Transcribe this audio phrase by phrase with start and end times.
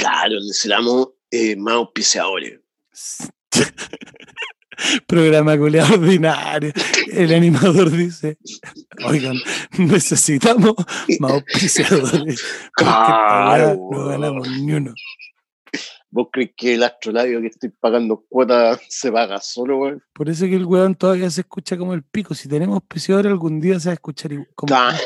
[0.00, 2.60] Claro, necesitamos eh, más auspiciadores.
[5.06, 6.72] Programa culiado ordinario.
[7.12, 8.38] El animador dice,
[9.04, 9.36] oigan,
[9.78, 10.74] necesitamos
[11.18, 12.42] más auspiciadores.
[12.74, 13.76] Claro.
[13.90, 14.94] No ganamos ni uno.
[16.12, 20.02] ¿Vos crees que el astrolabio que estoy pagando cuotas se paga solo, weón?
[20.14, 22.34] Por eso que el weón todavía se escucha como el pico.
[22.34, 24.48] Si tenemos auspiciadores, algún día se va a escuchar igual.
[24.54, 24.98] como- Claro,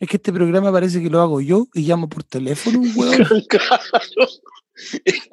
[0.00, 3.16] Es que este programa parece que lo hago yo y llamo por teléfono, un weón.
[3.48, 4.28] claro.
[5.04, 5.28] Es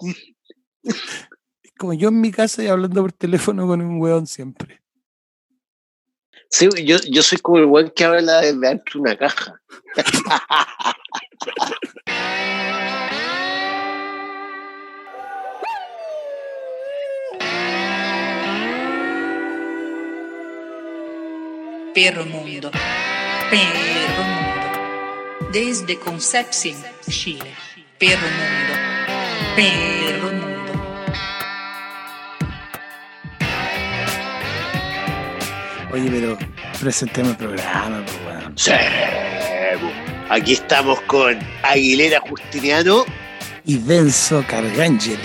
[1.78, 4.82] como yo en mi casa y hablando por teléfono con un weón siempre.
[6.50, 9.60] Sí, yo, yo soy como el weón que habla desde dentro de una caja.
[21.94, 22.72] Perro Mundo.
[23.54, 25.50] Perro Mundo.
[25.52, 26.76] Desde Concepción,
[27.08, 27.54] Chile.
[28.00, 28.74] Perro Mundo.
[29.56, 30.74] Perro Mundo.
[35.92, 36.38] Oye, pero
[36.82, 38.58] presentemos el programa, pues weón.
[38.58, 38.72] Sí,
[39.80, 40.34] po.
[40.34, 43.06] Aquí estamos con Aguilera Justiniano
[43.66, 45.20] Y Denso Cargangeli.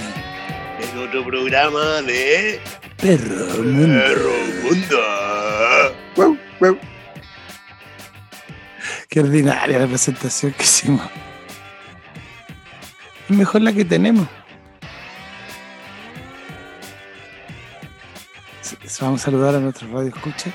[0.82, 2.60] en otro programa de
[2.98, 4.02] Perro mundo.
[4.04, 4.32] Perro
[4.64, 5.94] Mundo.
[6.14, 6.78] Guau, guau.
[9.08, 11.00] Qué ordinaria la presentación que hicimos.
[13.28, 14.28] Es mejor la que tenemos.
[19.00, 20.52] Vamos a saludar a nuestros radio escucha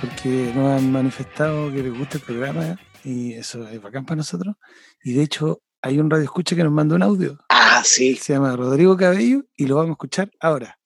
[0.00, 4.56] porque nos han manifestado que les gusta el programa y eso es bacán para nosotros.
[5.04, 7.38] Y de hecho, hay un radio escucha que nos mandó un audio.
[7.50, 8.16] Ah, sí.
[8.16, 10.76] Se llama Rodrigo Cabello y lo vamos a escuchar ahora.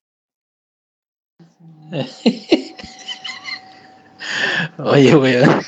[4.78, 5.62] Oye, weón.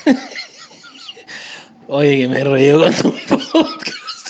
[1.89, 3.11] Oye, que me río con tu
[3.51, 4.27] podcast.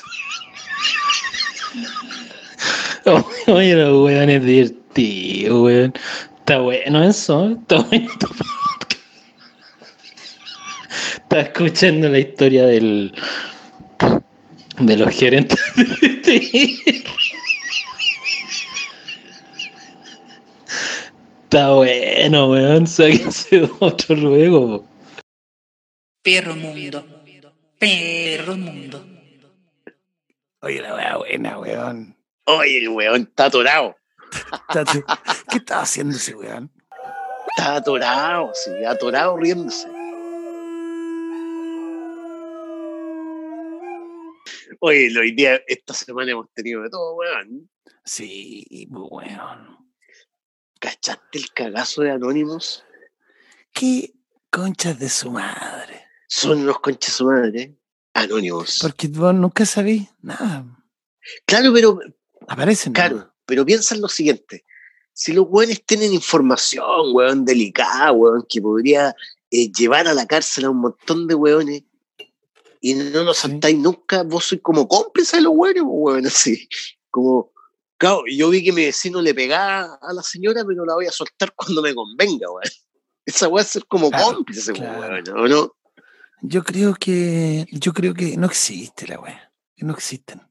[3.48, 5.94] Oye, los weón es divertido, weón.
[6.40, 8.48] Está bueno eso, está bueno tu podcast.
[11.14, 13.12] Estaba escuchando la historia del
[14.80, 16.78] de los gerentes de
[21.44, 22.86] Está bueno, weón.
[22.86, 24.86] Sáquense otro luego.
[26.22, 27.17] Perro Mundo.
[27.80, 29.06] Perro Mundo.
[30.62, 32.18] Oye, la wea buena, weón.
[32.46, 33.96] Oye, el weón está atorado.
[35.50, 36.72] ¿Qué estaba haciendo ese weón?
[37.50, 39.88] Está atorado, sí, atorado riéndose.
[44.80, 47.70] Oye, hoy día, esta semana hemos tenido de todo, weón.
[48.04, 49.78] Sí, weón.
[50.80, 52.84] ¿Cachaste el cagazo de Anonymous?
[53.72, 54.14] ¿Qué
[54.52, 55.97] conchas de su madre?
[56.28, 57.76] Son unos conches su madre.
[58.14, 58.80] Anonymous.
[58.82, 60.66] Porque vos nunca sabís nada.
[61.46, 62.00] Claro, pero,
[62.48, 62.94] Aparecen.
[62.94, 64.66] claro, pero piensa en lo siguiente.
[65.14, 69.16] Si los weones tienen información, weón, delicada, weón, que podría
[69.52, 71.84] eh, llevar a la cárcel a un montón de weones,
[72.82, 73.48] y no nos Sí.
[73.50, 76.68] saltáis nunca, vos sois como cómplice de los weones, pues, weón, así.
[77.10, 77.52] Como,
[77.98, 81.12] claro, yo vi que mi vecino le pegaba a la señora, pero la voy a
[81.12, 82.72] soltar cuando me convenga, weón.
[83.26, 85.00] Esa weá es ser como Claro, cómplice, pues, claro.
[85.14, 85.76] weón, ¿o no?
[86.42, 87.66] Yo creo que.
[87.72, 89.52] Yo creo que no existe la wea.
[89.76, 90.42] Que no existen.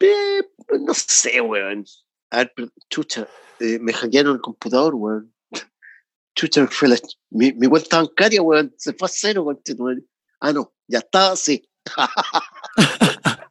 [0.00, 0.42] Eh,
[0.80, 1.84] no sé, weón.
[2.30, 3.28] A ver, pero, chucha,
[3.58, 5.34] eh, me hackearon el computador, weón.
[6.34, 6.96] Chucha, me fue la,
[7.30, 10.02] mi, mi cuenta bancaria, weón, se fue a cero, conchetumare.
[10.40, 11.68] Ah, no, ya estaba así.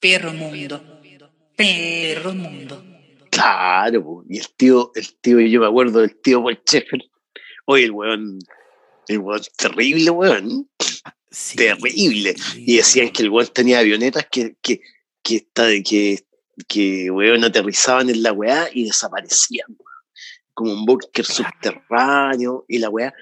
[0.00, 1.00] Perro Mundo.
[1.56, 2.84] Perro Mundo.
[3.30, 4.24] Claro, po.
[4.28, 7.02] y el tío, el tío, yo me acuerdo del tío Paul Sheffer.
[7.66, 8.38] Oye, el weón,
[9.08, 10.68] el weón terrible, weón,
[11.30, 12.36] Sí, terrible.
[12.54, 14.80] Y decían que el weón tenía avionetas que, que,
[15.22, 16.24] que, está, que,
[16.68, 19.66] que weón, aterrizaban en la weá y desaparecían.
[19.68, 19.80] weón.
[20.52, 23.12] Como un búnker subterráneo y la weá.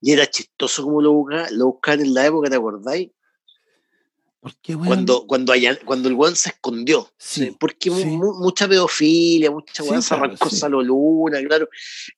[0.00, 3.10] Y era chistoso como lo buscaban, lo buscaban en la época, ¿te acordáis?
[4.40, 4.86] ¿Por qué, weón?
[4.86, 7.12] Cuando, cuando, allá- cuando el weón se escondió.
[7.18, 8.04] Sí, Porque sí.
[8.06, 10.48] mucha pedofilia, mucha weá, se claro, arrancó.
[10.48, 11.68] Salo Luna, claro.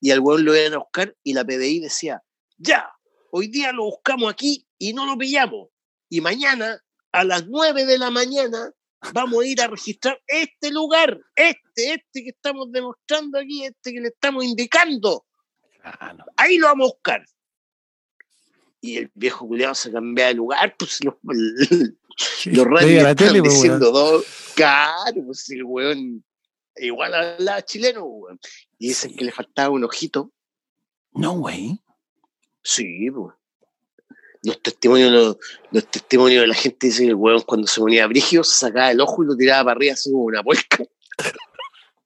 [0.00, 2.23] Y al weón lo iban a buscar y la PDI decía,
[2.59, 2.89] ya,
[3.32, 5.69] hoy día lo buscamos aquí y no lo pillamos.
[6.09, 6.82] Y mañana,
[7.12, 8.73] a las 9 de la mañana,
[9.12, 14.00] vamos a ir a registrar este lugar, este, este que estamos demostrando aquí, este que
[14.00, 15.25] le estamos indicando.
[16.37, 17.25] Ahí lo vamos a buscar.
[18.82, 21.15] Y el viejo culiado se cambia de lugar, pues los,
[22.17, 24.23] Sí, los radios están tele, pues, diciendo todo.
[24.55, 26.25] Claro, pues el weón
[26.77, 28.38] igual hablaba chileno, weón.
[28.79, 29.17] Y dicen Sí.
[29.17, 30.32] que le faltaba un ojito.
[31.12, 31.81] No, güey.
[32.70, 33.34] Sí, pues.
[34.44, 35.37] Los testimonios, los,
[35.72, 38.93] los testimonios de la gente dicen que el weón cuando se ponía brigio se sacaba
[38.93, 40.78] el ojo y lo tiraba para arriba así como una puerca.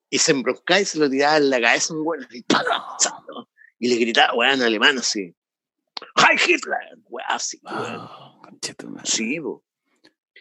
[0.08, 2.05] y se embroncaba y se lo tiraba en la cabeza un
[2.46, 2.64] ¡pam!
[2.99, 3.49] ¡Chao!
[3.78, 5.34] y le gritaba, weón, en alemán así.
[6.16, 6.99] ¡Hi Hitler!
[7.11, 8.08] Weón, así, weón.
[8.43, 9.06] Conchetumare.
[9.06, 9.62] Sí, po.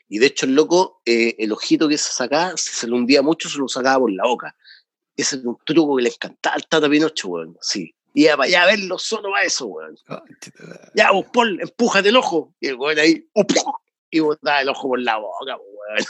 [0.07, 3.21] Y de hecho el loco, eh, el ojito que se sacaba, si se le hundía
[3.21, 4.55] mucho, se lo sacaba por la boca.
[5.17, 7.57] Ese era un truco que le encantaba al Tata Pinocho, weón.
[7.59, 7.93] Sí.
[8.13, 9.95] Iba para allá a verlo solo para eso, weón.
[10.93, 12.53] Ya, vos, Paul, empújate el ojo.
[12.59, 13.27] Y el weón ahí,
[14.11, 16.05] y botaba el ojo por la boca, weón.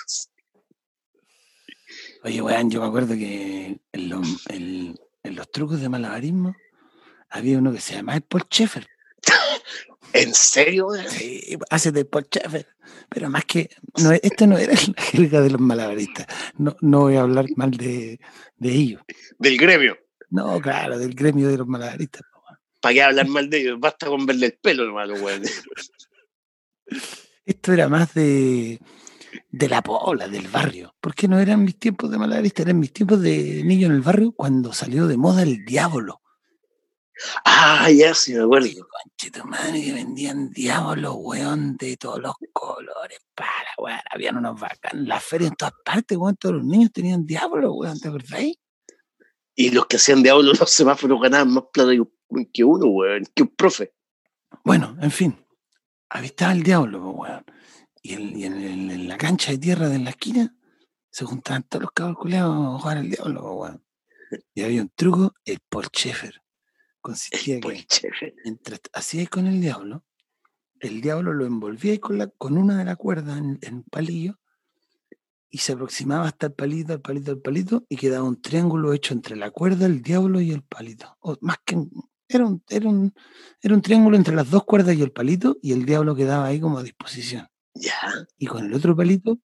[2.24, 6.56] Oye, weón, yo me acuerdo que en los, en- en los trucos de malabarismo
[7.30, 8.88] había uno que se llamaba el Paul Schaeffer.
[10.14, 10.90] ¿En serio?
[11.10, 12.68] Sí, hace de Paul Schaeffer.
[13.10, 13.70] Pero más que,
[14.02, 16.28] no, esto no era la jerga de los malabaristas.
[16.58, 18.20] No, no voy a hablar mal de,
[18.58, 19.02] de ellos.
[19.40, 19.98] Del gremio.
[20.34, 22.24] No, claro, del gremio de los malabaristas.
[22.82, 23.80] ¿Para qué hablar mal de ellos?
[23.80, 25.44] Basta con verle el pelo, hermano, weón.
[27.46, 28.80] Esto era más de,
[29.52, 30.96] de la pobla, del barrio.
[31.00, 34.32] Porque no eran mis tiempos de malabarista, eran mis tiempos de niño en el barrio
[34.32, 36.20] cuando salió de moda el diablo.
[37.46, 38.70] Ah, ya sí, me acuerdo.
[39.32, 44.00] Tu madre que vendían diablos, weón, de todos los colores, para, weón.
[44.10, 46.38] Habían unos bacanos, las ferias en todas partes, weón.
[46.38, 48.56] Todos los niños tenían diablos, weón, ¿te acordáis?
[49.56, 51.92] Y los que hacían diablo los semáforos ganaban más plata
[52.52, 53.94] que- uno, weón, que un profe.
[54.64, 55.46] Bueno, en fin,
[56.10, 57.46] ahí estaba el diablo, po, weón.
[58.02, 60.56] Y, en, y en- en- en la cancha de tierra de la esquina
[61.12, 63.86] se juntaban todos los cabros culiados a jugar al diablo, po, weón.
[64.56, 66.42] Y había un truco, el Paul Schaeffer.
[67.02, 70.06] Consistía Pues, que mientras hacíais con el diablo,
[70.80, 74.40] el diablo lo envolvíais con, la, con una de las cuerdas en, en palillo
[75.54, 79.14] y se aproximaba hasta el palito, el palito, el palito y quedaba un triángulo hecho
[79.14, 81.16] entre la cuerda, el diablo y el palito.
[81.20, 81.78] O más que
[82.28, 83.14] era un, era un,
[83.62, 86.60] era un triángulo entre las dos cuerdas y el palito y el diablo quedaba ahí
[86.60, 87.48] como a disposición.
[87.76, 87.94] Ya.
[88.36, 89.38] Y con el otro palito,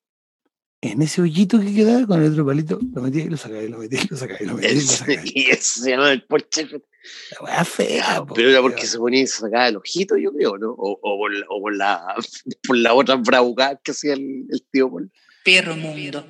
[0.80, 3.68] en ese hoyito que quedaba, con el otro palito, lo metía y lo sacaba y
[3.68, 5.22] lo metía y lo sacaba y lo metía y lo sacaba.
[5.32, 6.82] Y eso se llama el por chefe.
[7.30, 10.32] La weá fea, po, Pero era porque se ponía y se sacaba el ojito, yo
[10.32, 10.72] creo, ¿no?
[10.72, 12.16] O, o por, o por la
[12.66, 15.12] por la otra bravucada que hacía el, el tío Paul.
[15.44, 16.26] Perro mundo.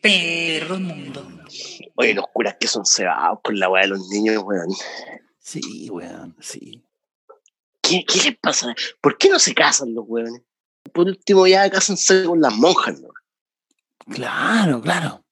[0.00, 1.44] Perro mundo.
[1.94, 4.68] Oye, los curas que son cebados con la weá de los niños, weón.
[5.38, 6.82] Sí, weón, sí.
[7.80, 8.74] ¿Qué, ¿Qué les pasa?
[9.00, 10.42] ¿Por qué no se casan los weones?
[10.92, 13.08] Por último, ya cásense con las monjas, ¿no?
[14.12, 15.24] Claro, claro.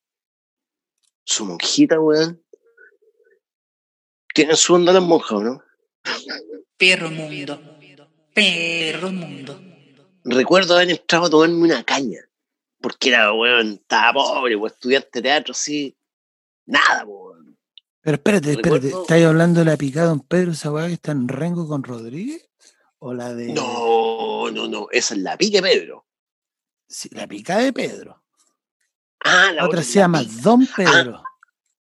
[1.25, 2.43] Su monjita, weón.
[4.35, 5.63] Tienen su onda las monjas, ¿o ¿no?
[6.77, 7.61] Perro mundo.
[8.33, 9.61] Perro mundo.
[10.25, 12.30] Recuerdo haber entrado a tomarme una caña.
[12.81, 15.97] Porque era, weón, estaba pobre, weón, estudiante de teatro, así.
[16.67, 17.59] Nada, weón.
[18.03, 18.89] Pero espérate, espérate.
[18.89, 22.49] ¿Estáis hablando de la picada Don Pedro, esa weá que está en Rengo con Rodríguez?
[22.99, 24.87] ¿O la de No, no, no.
[24.91, 26.07] Esa es la pique, Pedro.
[26.89, 28.23] sí, la picada de Pedro?
[29.23, 30.33] Ah, La otra es se la llama pica.
[30.43, 31.23] Don Pedro.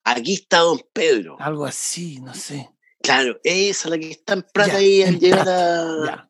[0.04, 1.38] Aquí está Don Pedro.
[1.40, 2.70] Algo así, no sé.
[3.02, 6.06] Claro, esa la que está en Prat Ya, ahí al en llegar Prat, a.
[6.06, 6.30] Ya.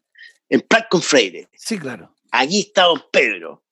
[0.49, 1.47] En Prat con Freire.
[1.55, 2.13] Sí, claro.
[2.31, 3.63] Aquí está Don Pedro.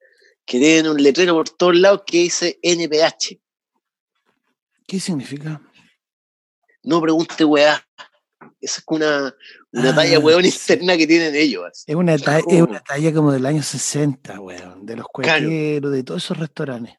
[0.46, 3.40] Que tiene un letrero por todos lados que dice NPH.
[4.88, 5.62] ¿Qué significa?
[6.84, 7.84] No pregunte weá.
[8.62, 9.36] Esa es una,
[9.72, 11.84] una Ah, talla weón interna que tienen ellos.
[11.88, 14.86] Es una, ta- es una talla como del año 60, weón.
[14.86, 15.46] De los Claro.
[15.46, 16.94] cuequeros, de todos esos restaurantes.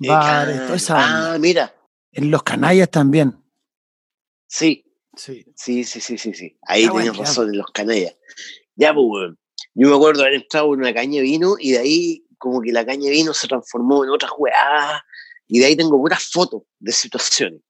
[0.00, 1.34] Eh, Bares, toda esa.
[1.34, 1.74] Ah, mira.
[2.12, 3.36] En los canallas también.
[4.46, 4.82] Sí,
[5.14, 5.44] Sí.
[5.56, 6.32] sí, sí, sí, sí.
[6.34, 6.58] sí.
[6.62, 7.20] Ahí bueno, ya.
[7.20, 8.14] razón en los canallas.
[8.74, 9.38] Ya, pues, weón.
[9.74, 12.72] Yo me acuerdo haber entrado en una caña de vino y de ahí, como que
[12.72, 15.04] la caña de vino se transformó en otra weá.
[15.48, 17.60] Y de ahí tengo puras fotos de situaciones.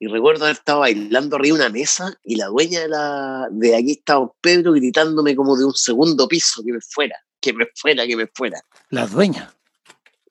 [0.00, 3.74] Y recuerdo haber estado bailando arriba de una mesa y la dueña de, la, de
[3.74, 7.66] aquí estaba Don Pedro gritándome como de un segundo piso que me fuera, que me
[7.74, 8.60] fuera, que me fuera.
[8.90, 9.52] La dueña.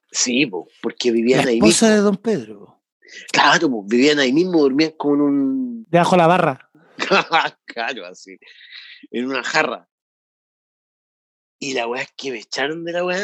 [0.10, 1.96] Sí, po, porque La vivían ahí esposa mismo.
[1.98, 2.82] de Don Pedro.
[3.32, 5.86] Claro, pues vivían ahí mismo, dormían como en un.
[5.90, 6.70] Debajo la barra.
[7.66, 8.38] claro, así.
[9.12, 9.90] En una jarra.
[11.60, 13.20] Y la weá es que me echaron de la weá.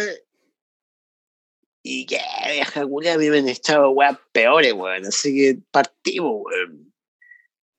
[1.85, 2.17] Y que
[2.51, 5.05] vieja culia, me han echado weá peores, weón.
[5.05, 6.93] Así que partimos, weón.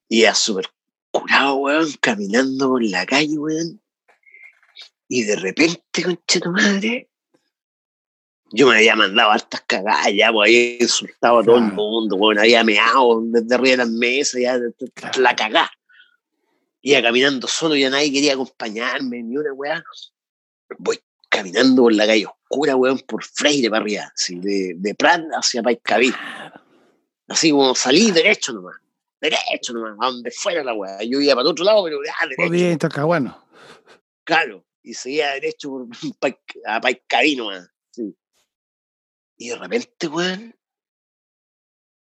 [0.09, 0.67] Y ya súper
[1.11, 3.81] curado, weón, caminando por la calle, weón.
[5.09, 7.09] Y de repente, conche tu madre.
[8.53, 12.39] Yo me había mandado hartas cagadas, ya, pues había insultado a todo el mundo, weón.
[12.39, 14.59] Había meado desde arriba de las mesas, ya,
[14.95, 15.23] Claro.
[15.23, 15.71] la cagá.
[16.83, 19.83] Iba caminando solo, ya nadie quería acompañarme, ni una weá.
[20.79, 21.01] Voy
[21.35, 25.63] caminando por la calle oscura, weón, por Freire para arriba, así, de, de Prat hacia
[25.63, 26.13] Paiscaví.
[27.29, 28.77] Así como salí derecho nomás,
[29.21, 31.03] derecho nomás, a donde fuera la weá.
[31.03, 32.53] Yo iba para el otro lado, pero ah, Muy derecho.
[32.53, 33.45] bien, Talcahuano.
[34.25, 35.87] Claro, y seguía derecho por
[36.67, 37.69] a Paiscaí nomás.
[37.91, 38.17] sí.
[39.37, 40.55] Y de repente, weón,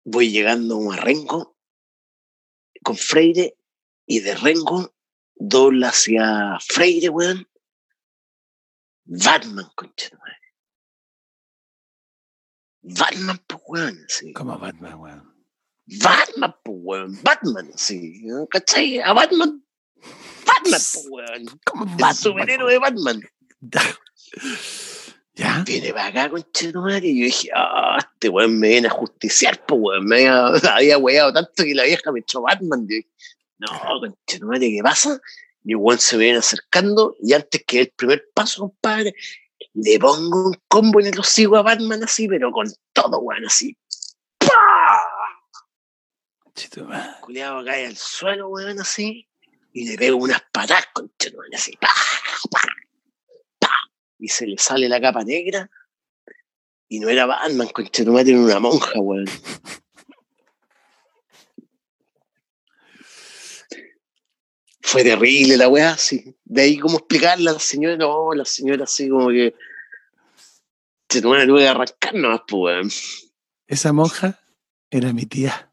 [0.03, 1.55] voy llegando a Rengo
[2.83, 3.55] con Freire
[4.07, 4.95] y de Rengo
[5.35, 7.48] dobla hacia Freire, weón.
[9.09, 10.37] Batman, concha de madre.
[12.81, 14.33] Batman, pues, weón, sí.
[14.33, 15.35] Como Batman, weón.
[16.03, 17.19] Batman, pues, weón.
[17.23, 18.21] Batman, sí.
[18.51, 18.99] ¿Cachai?
[18.99, 19.65] A Batman.
[20.45, 21.59] Batman, pues, weón.
[21.65, 22.15] Como El Batman.
[22.15, 23.21] superhéroe de Batman.
[25.33, 25.63] ¿Ya?
[25.65, 27.07] Viene para acá, conchetumare.
[27.07, 30.05] Y yo dije, ah, este weón me viene a justiciar, pues, weón.
[30.05, 32.81] Me había, había weado tanto que la vieja me echó Batman.
[32.81, 33.09] Yo dije,
[33.57, 33.67] no,
[34.01, 35.19] conchetumare, ¿qué pasa?
[35.63, 37.15] Y weón se me viene acercando.
[37.21, 39.13] Y antes que el primer paso, compadre,
[39.73, 43.77] le pongo un combo en el hocico a Batman así, pero con todo, weón, así.
[44.39, 45.19] ¡Pah!
[47.21, 49.27] Culiado cae al suelo, weón, así,
[49.73, 51.11] y le pego unas patas con
[51.55, 51.87] así, pa,
[52.51, 52.61] pa,
[53.59, 53.71] pa,
[54.17, 55.69] y se le sale la capa negra,
[56.89, 59.25] y no era Batman, con era una monja, weón.
[64.89, 66.35] Fue terrible la weá, sí.
[66.45, 69.53] De ahí cómo explicarle a la señora, no, la señora así como que.
[71.07, 72.91] Se tuve que arrancar nomás, pues, weón.
[73.67, 74.39] Esa monja
[74.89, 75.71] era mi tía.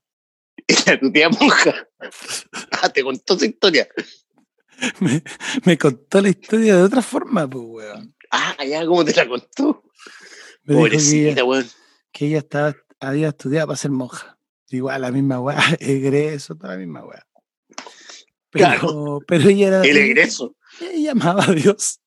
[0.66, 1.88] Era tu tía monja.
[2.72, 3.88] Ah, te contó esa historia.
[5.00, 5.22] Me,
[5.64, 8.14] me contó la historia de otra forma, pues, weón.
[8.30, 9.82] Ah, ya, ¿cómo te la contó?
[10.64, 11.66] Me que Pobrecita, ella, weón.
[12.12, 14.38] que ella estaba, había estudiado para ser monja.
[14.68, 17.26] Igual, la misma weá, egreso, toda la misma weá.
[18.56, 19.18] Pero, Claro.
[19.26, 19.80] pero ella era.
[19.82, 20.56] El ella- egreso.
[20.80, 22.00] Ella amaba a Dios.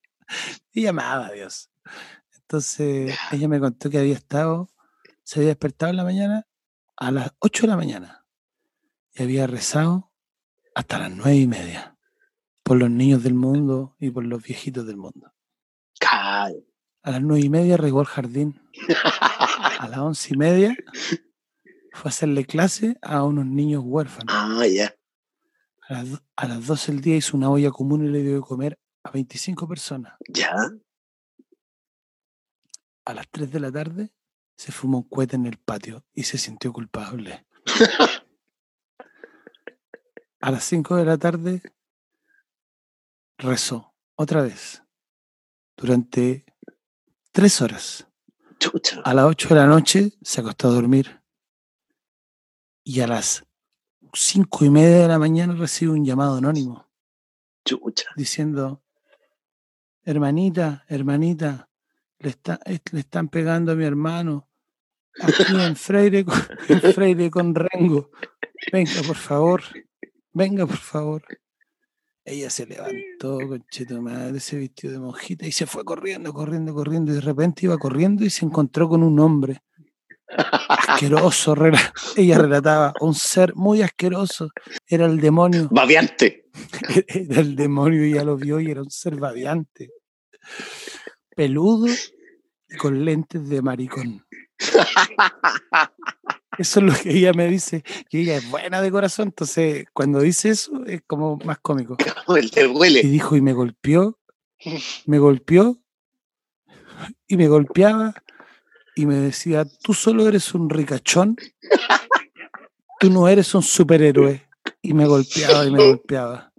[0.73, 1.69] Ella amaba a Dios.
[2.35, 4.69] Entonces, ella me contó que había estado,
[5.23, 6.47] se había despertado en la mañana
[6.97, 8.25] a las 8 de la mañana
[9.13, 10.11] y había rezado
[10.75, 11.97] hasta las nueve y media
[12.63, 15.33] por los niños del mundo y por los viejitos del mundo.
[17.01, 18.61] A las nueve y media regó el jardín.
[19.79, 20.75] A las once y media
[21.93, 24.33] fue a hacerle clase a unos niños huérfanos.
[24.35, 24.93] ah, ya.
[25.89, 28.35] A las, do- a las 12 del día hizo una olla común y le dio
[28.35, 30.13] de comer a 25 personas.
[30.29, 30.53] Ya.
[33.05, 34.13] a las 3 de la tarde
[34.55, 37.45] se fumó un cohete en el patio y se sintió culpable.
[40.41, 41.61] A las 5 de la tarde
[43.37, 44.81] rezó otra vez
[45.75, 46.45] durante
[47.33, 48.07] tres horas.
[48.57, 49.01] Chucha.
[49.03, 51.21] A las 8 de la noche se acostó a dormir
[52.85, 53.43] y a las
[54.13, 56.87] 5 y media de la mañana recibe un llamado anónimo
[57.65, 58.09] Chucha.
[58.15, 58.81] diciendo,
[60.03, 61.69] hermanita, hermanita,
[62.19, 64.47] le, está- es- le están pegando a mi hermano.
[65.21, 66.35] Aquí en Freire, con-
[66.69, 68.11] en Freire con Rengo.
[68.71, 69.61] Venga, por favor.
[70.33, 71.23] Venga, por favor.
[72.23, 77.11] Ella se levantó, concheto madre, se vistió de monjita y se fue corriendo, corriendo, corriendo.
[77.11, 79.61] Y de repente iba corriendo y se encontró con un hombre
[80.37, 81.55] asqueroso.
[81.55, 84.49] rela- Ella relataba, un ser muy asqueroso.
[84.87, 85.67] Era el demonio.
[85.71, 86.45] Babiante.
[87.07, 89.89] Era el demonio y ya lo vio y era un ser babeante.
[91.35, 94.25] Peludo y con lentes de maricón.
[96.57, 100.19] Eso es lo que ella me dice, que ella es buena de corazón, entonces cuando
[100.19, 101.95] dice eso es como más cómico.
[102.27, 103.01] Y huele.
[103.01, 104.19] dijo, y me golpeó,
[105.05, 105.77] me golpeó,
[107.27, 108.13] y me golpeaba,
[108.99, 111.37] y me decía, tú solo eres un ricachón,
[112.99, 114.45] tú no eres un superhéroe.
[114.81, 116.51] Y me golpeaba y me golpeaba.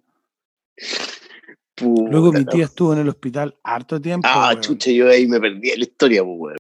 [1.83, 4.27] Luego mi tía estuvo en el hospital harto tiempo.
[4.31, 4.63] Ah, weón.
[4.63, 6.57] chucha, yo ahí me perdí la historia, pues, weón.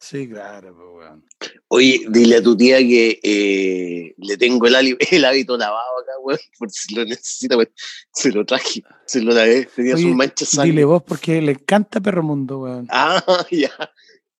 [0.00, 1.26] Sí, claro, pues, weón.
[1.68, 4.74] Oye, dile a tu tía que eh, le tengo el,
[5.10, 7.70] el hábito lavado acá, weón, por si lo necesita, weón.
[8.10, 10.70] Se lo traje, se lo lavé, tenía Oye, sus manchas sangre.
[10.70, 12.86] Dile vos porque le encanta Perro Mundo, weón.
[12.88, 13.70] Ah, ya.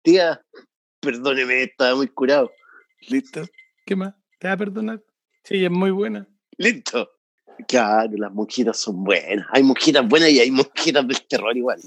[0.05, 0.45] Tía,
[1.05, 2.51] perdóneme, estaba muy curado.
[3.09, 3.45] Listo.
[3.85, 4.15] ¿Qué más?
[4.39, 5.03] ¿Te va a perdonar?
[5.43, 6.27] Sí, es muy buena.
[6.57, 7.11] Listo.
[7.69, 9.47] Claro, las monjitas son buenas.
[9.53, 11.81] Hay monjitas buenas y hay monjitas del terror igual.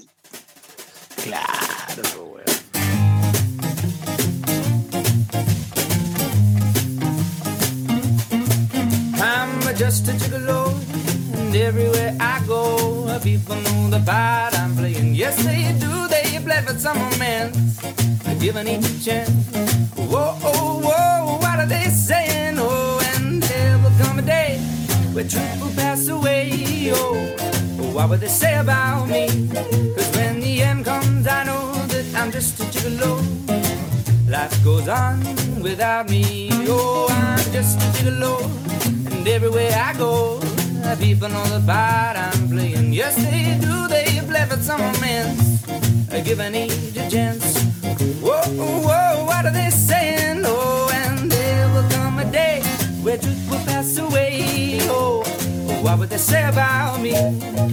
[1.24, 2.46] Claro, weón.
[9.20, 10.74] I'm just a gigolo,
[11.34, 15.16] and everywhere I go, people know the part I'm playing.
[15.16, 16.08] Yes, they do.
[16.08, 16.27] They
[16.66, 17.80] for some romance,
[18.40, 19.30] giving each a chance.
[19.96, 22.56] Whoa, oh, whoa, what are they saying?
[22.58, 24.58] Oh, and there will come a day
[25.14, 26.92] where truth will pass away.
[26.94, 27.16] Oh,
[27.94, 29.28] what would they say about me?
[29.96, 33.20] Cause when the end comes, I know that I'm just a gigolo.
[34.30, 35.20] Life goes on
[35.62, 36.50] without me.
[36.70, 38.40] Oh, I'm just a gigolo.
[39.12, 40.40] And everywhere I go,
[41.00, 42.94] people know the part I'm playing.
[42.94, 43.88] Yes, they do.
[43.88, 45.64] They play for some romance,
[46.12, 47.64] uh, giving each a chance.
[48.22, 48.42] Whoa,
[48.88, 50.44] whoa, what are they saying?
[50.46, 52.62] Oh, and there will come a day
[53.02, 54.80] where truth will pass away.
[54.84, 55.24] Oh,
[55.82, 57.12] what would they say about me?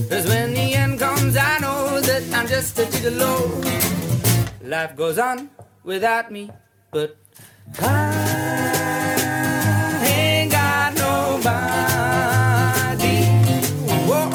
[0.08, 3.62] Cause when the end comes, I know that I'm just a gigolo.
[4.62, 5.50] Life goes on
[5.84, 6.50] without me,
[6.90, 7.16] but
[7.80, 7.92] I
[10.06, 11.54] ain't got nobody.
[14.08, 14.30] Whoa,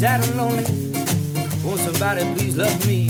[0.00, 0.64] sad and lonely.
[1.62, 3.09] Won't somebody please love me?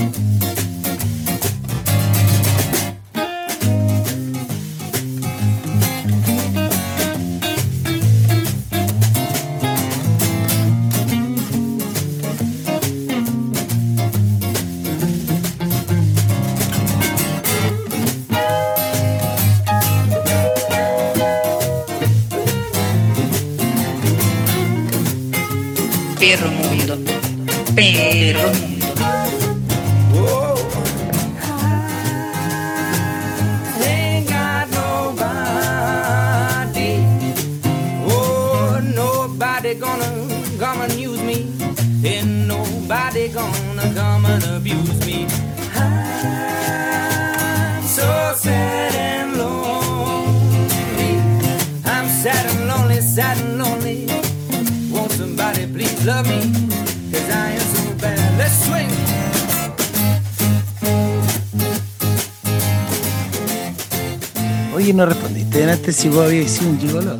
[66.01, 67.19] Si vos habías sido un gigolo.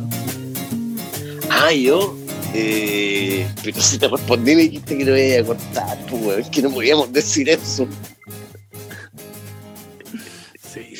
[1.51, 2.17] Ah, yo.
[2.55, 6.61] Eh, pero si te respondí, me dijiste que no iba a cortar, pues, weón, que
[6.63, 7.87] no podíamos decir eso.
[10.59, 10.95] Sí,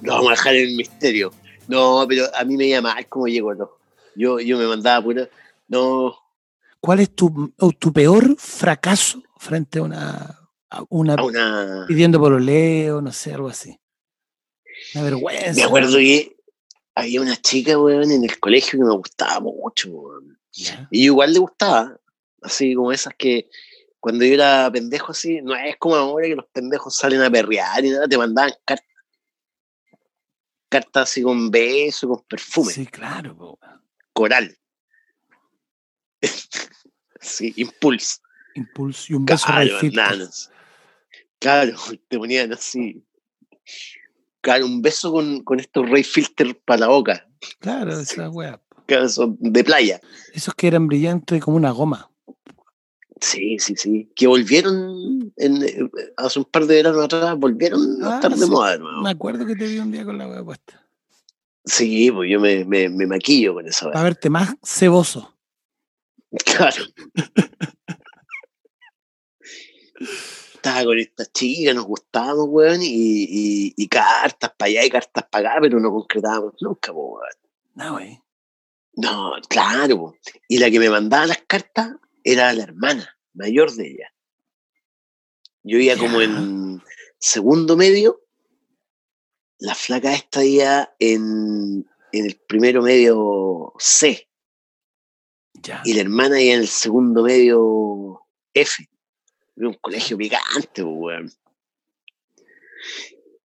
[0.00, 1.30] Lo vamos a dejar en el misterio.
[1.66, 3.70] No, pero a mí me llama mal cómo llegó, no.
[4.16, 5.28] Yo, yo me mandaba pura.
[5.68, 6.16] No,
[6.80, 11.84] ¿Cuál es tu, tu peor fracaso frente a una, a una, a una.
[11.86, 13.78] pidiendo por oleo, no sé, algo así?
[14.94, 15.52] Una vergüenza.
[15.52, 16.37] Me acuerdo que
[16.98, 20.38] había una chica, weón, en el colegio que me gustaba mucho, weón.
[20.90, 21.98] Y igual le gustaba.
[22.42, 23.48] Así como esas que
[24.00, 27.84] cuando yo era pendejo así, no es como ahora que los pendejos salen a perrear
[27.84, 28.86] y nada, te mandaban cartas.
[30.68, 33.36] Cartas así con beso, con perfume, Sí, claro.
[33.36, 33.58] po.
[34.12, 34.56] coral.
[37.20, 38.18] sí, impulso.
[38.54, 39.46] Impulso y un beso
[39.92, 40.28] Claro.
[41.38, 41.76] Claro,
[42.08, 43.04] te ponían así.
[44.40, 47.26] Claro, un beso con, con estos Ray Filter para la boca.
[47.60, 48.42] Claro, esa po.
[48.86, 50.00] Claro, son de playa.
[50.32, 52.10] Esos que eran brillantes como una goma.
[53.20, 54.08] Sí, sí, sí.
[54.14, 58.50] Que volvieron en, hace un par de veranos atrás, volvieron a Ah, estar de sí.
[58.50, 59.02] moda de nuevo.
[59.02, 60.86] Me acuerdo que te vi un día con la wea puesta.
[61.64, 64.04] Sí, pues yo me, me, me maquillo con esa Para weá.
[64.04, 65.34] verte más ceboso.
[66.44, 66.84] Claro.
[70.58, 75.24] Estaba con esta chica, nos gustábamos, weón, y, y, y cartas para allá y cartas
[75.30, 77.20] para acá, pero no concretábamos nunca, weón.
[77.76, 78.20] No, wey.
[78.94, 80.14] No, claro.
[80.48, 81.92] Y la que me mandaba las cartas
[82.24, 84.12] era la hermana mayor de ella.
[85.62, 86.82] Yo iba como en
[87.20, 88.20] segundo medio.
[89.58, 94.28] La flaca esta iba en, en el primero medio C.
[95.62, 95.82] Ya.
[95.84, 98.88] Y la hermana iba en el segundo medio F.
[99.58, 101.32] Era un colegio picante, po, weón.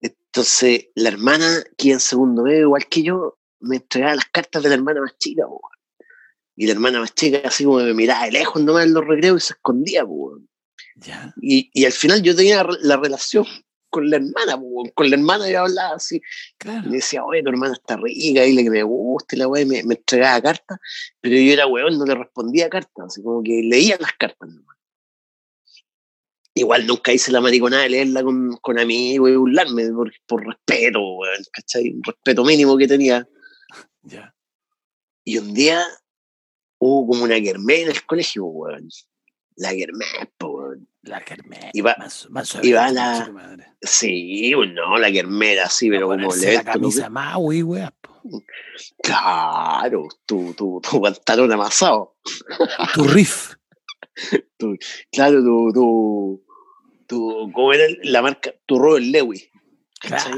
[0.02, 4.70] Entonces, la hermana, que en segundo medio, igual que yo, me entregaba las cartas de
[4.70, 5.62] la hermana más chica, weón.
[6.56, 9.44] Y la hermana más chica, así como me miraba de lejos nomás en los recreos
[9.44, 10.48] y se escondía, weón.
[11.42, 13.46] Y, y al final yo tenía la relación
[13.90, 14.90] con la hermana, weón.
[14.96, 16.22] con la hermana yo hablaba así.
[16.58, 16.90] Claro.
[16.90, 19.96] Decía, oye, tu hermana está rica, dile que me gusta, y la weá, me, me
[19.96, 20.80] entregaba cartas,
[21.22, 24.73] pero yo era weón, no le respondía cartas, así como que leía las cartas nomás.
[26.56, 31.00] Igual nunca hice la mariconada de leerla con, con amigos y burlarme por, por respeto,
[31.00, 31.90] weón, ¿cachai?
[31.90, 33.28] Un respeto mínimo que tenía.
[34.04, 34.36] Ya.
[35.26, 35.84] Y un día
[36.80, 38.88] hubo como una kermés en el colegio, weón.
[39.56, 40.08] La kermés,
[40.42, 40.88] weón.
[41.02, 41.72] La kermés.
[41.84, 43.74] Va- más, más suave, la- madre.
[43.82, 47.92] Sí, no, la kermés así, pero como le la camisa Maui, weá.
[48.00, 48.14] po.
[49.02, 52.16] Claro, tu, tu, tu pantalón amasado.
[52.94, 53.56] Tu riff.
[55.12, 56.46] Claro, tu, tu,
[57.08, 58.54] tu, ¿cómo era la marca?
[58.66, 59.50] Tu Robert Lewis.
[60.00, 60.38] Claro.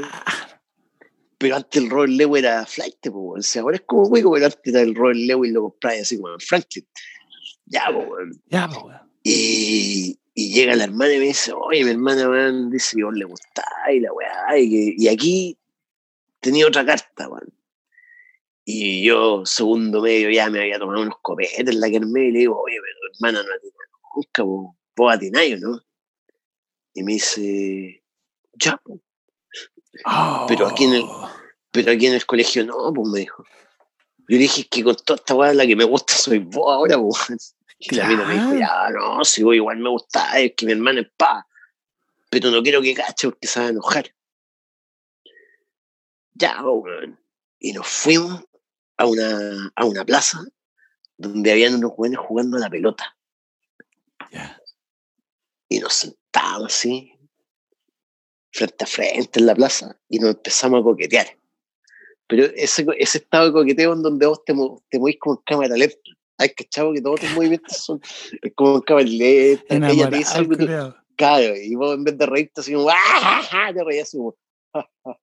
[1.38, 3.14] Pero antes el Robert Lewis era flight, pues.
[3.14, 6.16] O sea, ahora es como hueco, pero antes era el Robert Lewis lo compraba así
[6.16, 6.86] como Franklin.
[7.66, 8.36] Ya, pues.
[8.46, 9.00] Ya, weón.
[9.22, 13.14] Y, Y llega la hermana y me dice, oye, mi hermana, weón, dice que vos
[13.14, 15.58] le gustáis, la weá, y, y aquí
[16.40, 17.54] tenía otra carta, weón.
[18.68, 22.38] Y yo, segundo medio, ya me había tomado unos copetes en la kermés y le
[22.40, 23.74] digo, oye, pero hermana no atina
[24.16, 25.80] nunca, vos, vos atináis, ¿o ¿no?
[26.94, 28.02] Y me dice,
[28.54, 29.00] ya, po.
[30.48, 31.06] Pero aquí en el-
[31.70, 33.44] pero aquí en el colegio no, pues me dijo.
[34.28, 36.72] Yo le dije "Es que con toda esta weá la que me gusta soy vos
[36.74, 37.54] ahora, pues.
[37.78, 40.72] Y la mina me dijo, ya, no, si vos igual me gusta, es que mi
[40.72, 41.46] hermana es pa.
[42.30, 44.12] Pero no quiero que cache porque se va a enojar.
[46.34, 47.20] Ya, pues, weón.
[47.60, 48.42] Y nos fuimos
[48.98, 50.44] a una, a una plaza
[51.16, 53.16] donde habían unos jóvenes jugando a la pelota.
[55.68, 57.12] Y nos sentamos así,
[58.52, 61.26] frente a frente en la plaza, y nos empezamos a coquetear.
[62.28, 65.42] Pero ese, ese estado de coqueteo en donde vos te, mo- te movís como en
[65.44, 65.96] cámara lenta.
[66.38, 68.00] Hay que chavo que todos tus movimientos son
[68.54, 69.64] como en cámara lenta.
[69.92, 70.66] Ella te dice algo tú-.
[71.16, 73.70] Claro, y vos en vez de reírte así como, ¡ah!
[73.74, 74.36] te reías así como,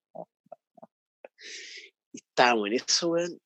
[2.14, 3.40] Y estábamos en eso, weón.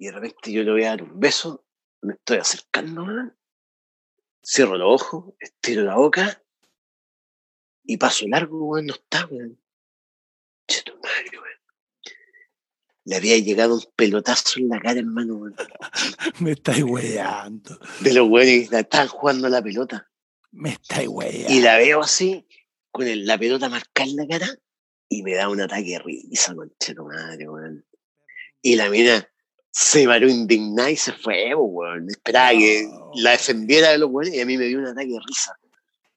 [0.00, 1.66] Y de repente yo le voy a dar un beso,
[2.00, 3.04] me estoy acercando.
[4.42, 6.42] Cierro los ojos, estiro la boca
[7.84, 9.60] y paso largo, weón, no está, weón.
[10.66, 11.60] Che, tu madre, weón.
[13.04, 15.54] Le había llegado un pelotazo en la cara, hermano, weón.
[16.40, 17.78] Me estáis weyando.
[18.00, 20.10] De los weones que estaban jugando a la pelota.
[20.52, 21.52] Me estáis weyando.
[21.52, 22.48] Y la veo así,
[22.90, 24.48] con el- la pelota marcada en la cara,
[25.10, 27.84] y me da un ataque de risa, conchero madre, weón.
[28.62, 29.30] Y la mina
[29.70, 32.08] se paró indignada y se fue, weón.
[32.10, 35.20] Esperaba que la defendiera de los weones y a mí me dio un ataque de
[35.26, 35.58] risa.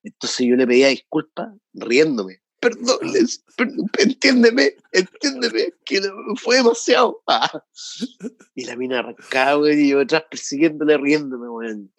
[0.03, 2.41] Entonces yo le pedía disculpas riéndome.
[2.59, 6.01] Perdón, Les, perdón, entiéndeme, entiéndeme, que
[6.37, 7.21] fue demasiado.
[7.27, 7.63] Ah.
[8.55, 11.91] Y la mina arrancaba, weón, y yo atrás persiguiéndole, riéndome, weón.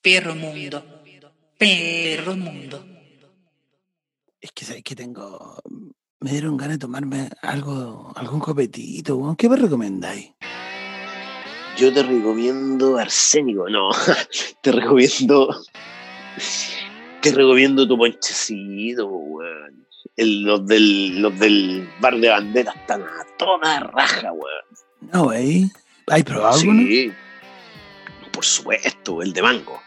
[0.00, 0.84] Perro mundo.
[1.58, 2.86] Perro mundo.
[4.40, 5.60] Es que sabes que tengo.
[6.20, 9.36] Me dieron ganas de tomarme algo, algún copetito, weón.
[9.36, 10.32] ¿Qué me recomendáis?
[11.76, 13.90] Yo te recomiendo arsénico, no,
[14.62, 15.48] te recomiendo,
[17.20, 19.86] te recomiendo tu ponchecito, weón.
[20.16, 24.64] El- los, del, los del bar de bandera están a toda raja, weón.
[25.12, 25.70] No, wey.
[26.08, 26.82] ¿Hay probado alguno?
[26.82, 27.10] Sí,
[28.32, 29.80] por supuesto, el de mango.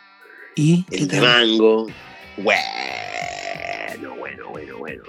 [0.55, 1.87] ¿Y El de mango,
[2.37, 5.03] bueno, bueno, bueno, bueno.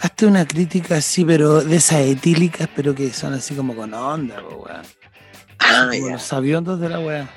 [0.00, 4.40] Hazte una crítica así, pero de esas etílicas, pero que son así como con onda,
[4.42, 4.82] weón.
[5.66, 7.28] Ah, Como los aviondos de la weá.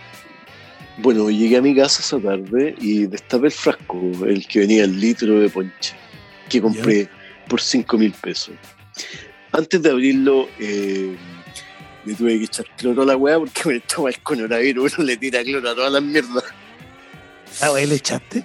[0.98, 5.00] Bueno, llegué a mi casa esa tarde y destapé el frasco, el que venía el
[5.00, 5.94] litro de ponche,
[6.50, 7.08] que compré
[7.48, 8.56] por 5 mil pesos.
[9.52, 11.16] Antes de abrirlo, eh,
[12.04, 15.06] le tuve que echar cloro a la weá porque con esta weá el coronavirus uno
[15.08, 16.44] le tira cloro a todas las mierdas.
[17.62, 18.44] Ah, wey, le echaste.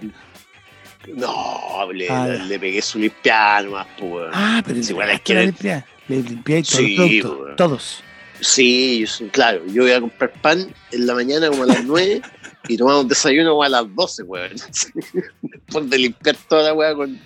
[1.17, 4.31] No, le, Ah, le, le pegué su limpiada nomás, pues.
[4.33, 5.85] Ah, pero le igual pegaste que.
[6.09, 7.41] Le limpiáis todos Sí, los productos.
[7.41, 7.57] weón.
[7.57, 8.05] Todos.
[8.43, 12.21] Sí, claro, yo voy a comprar pan en la mañana como a las 9
[12.69, 14.51] y tomamos un desayuno como a las 12, weón.
[15.43, 17.21] Después de limpiar toda la weá con,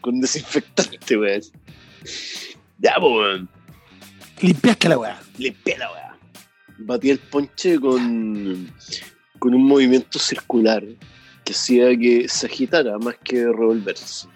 [0.00, 1.42] con desinfectante, weón.
[2.78, 3.48] Ya, pues, weón.
[4.40, 5.22] Limpiaste la weá.
[5.38, 6.18] Limpié la weá.
[6.78, 8.68] Batí el ponche con,
[9.38, 10.82] con un movimiento circular
[11.44, 14.26] que hacía que se agitara más que revolverse.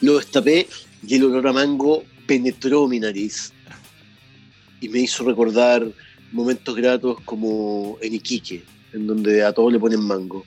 [0.00, 0.66] Lo destapé
[1.06, 3.52] y el olor a mango penetró mi nariz
[4.80, 5.86] y me hizo recordar
[6.32, 8.62] momentos gratos como en Iquique,
[8.92, 10.44] en donde a todos le ponen mango.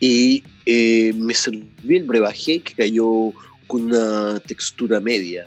[0.00, 3.32] Y eh, me serví el brebaje que cayó
[3.66, 5.46] con una textura media.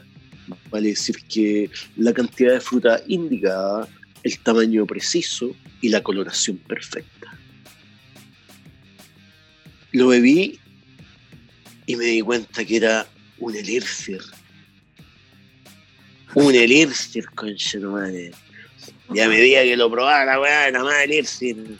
[0.70, 3.88] Vale decir que la cantidad de fruta indicada,
[4.22, 7.38] el tamaño preciso y la coloración perfecta.
[9.92, 10.58] Lo bebí
[11.86, 13.06] y me di cuenta que era
[13.38, 14.20] un elixir.
[16.36, 18.30] Un elixir, concha tu madre.
[19.14, 21.78] Y a medida que lo probaba la weá, era más elixir.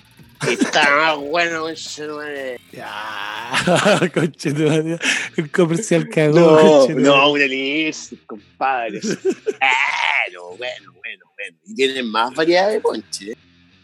[0.48, 2.58] Y estaba más bueno, concha tu madre.
[2.72, 4.98] Ya, conche tu madre.
[5.36, 7.30] El comercial cagó, No, no, madre.
[7.32, 9.00] un elixir, compadre.
[9.02, 11.58] Bueno, bueno, bueno, bueno.
[11.66, 13.36] Y tienen más variedad de ponche.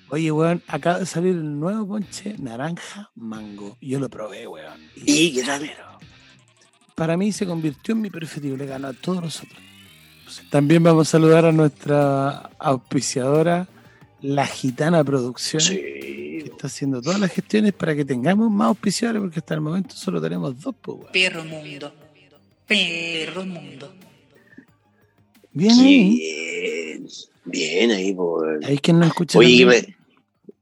[0.08, 3.76] Oye, weón, acaba de salir el nuevo ponche naranja mango.
[3.82, 4.80] Yo lo probé, weón.
[4.96, 5.70] ¿Y qué tal?
[6.94, 9.71] Para mí se convirtió en mi preferido, le ganó a todos los otros.
[10.50, 13.68] También vamos a saludar a nuestra auspiciadora,
[14.20, 16.50] La Gitana Producciones, que Sí.
[16.50, 20.20] está haciendo todas las gestiones para que tengamos más auspiciadores, porque hasta el momento solo
[20.20, 20.98] tenemos dos, pues.
[21.12, 21.92] Perro mundo.
[22.66, 23.92] Perro mundo.
[25.52, 26.18] Bien ahí.
[26.18, 27.06] Bien.
[27.44, 28.64] Bien ahí, por.
[28.64, 29.96] Ahí quien no escucha Oye, ¿qué también, me-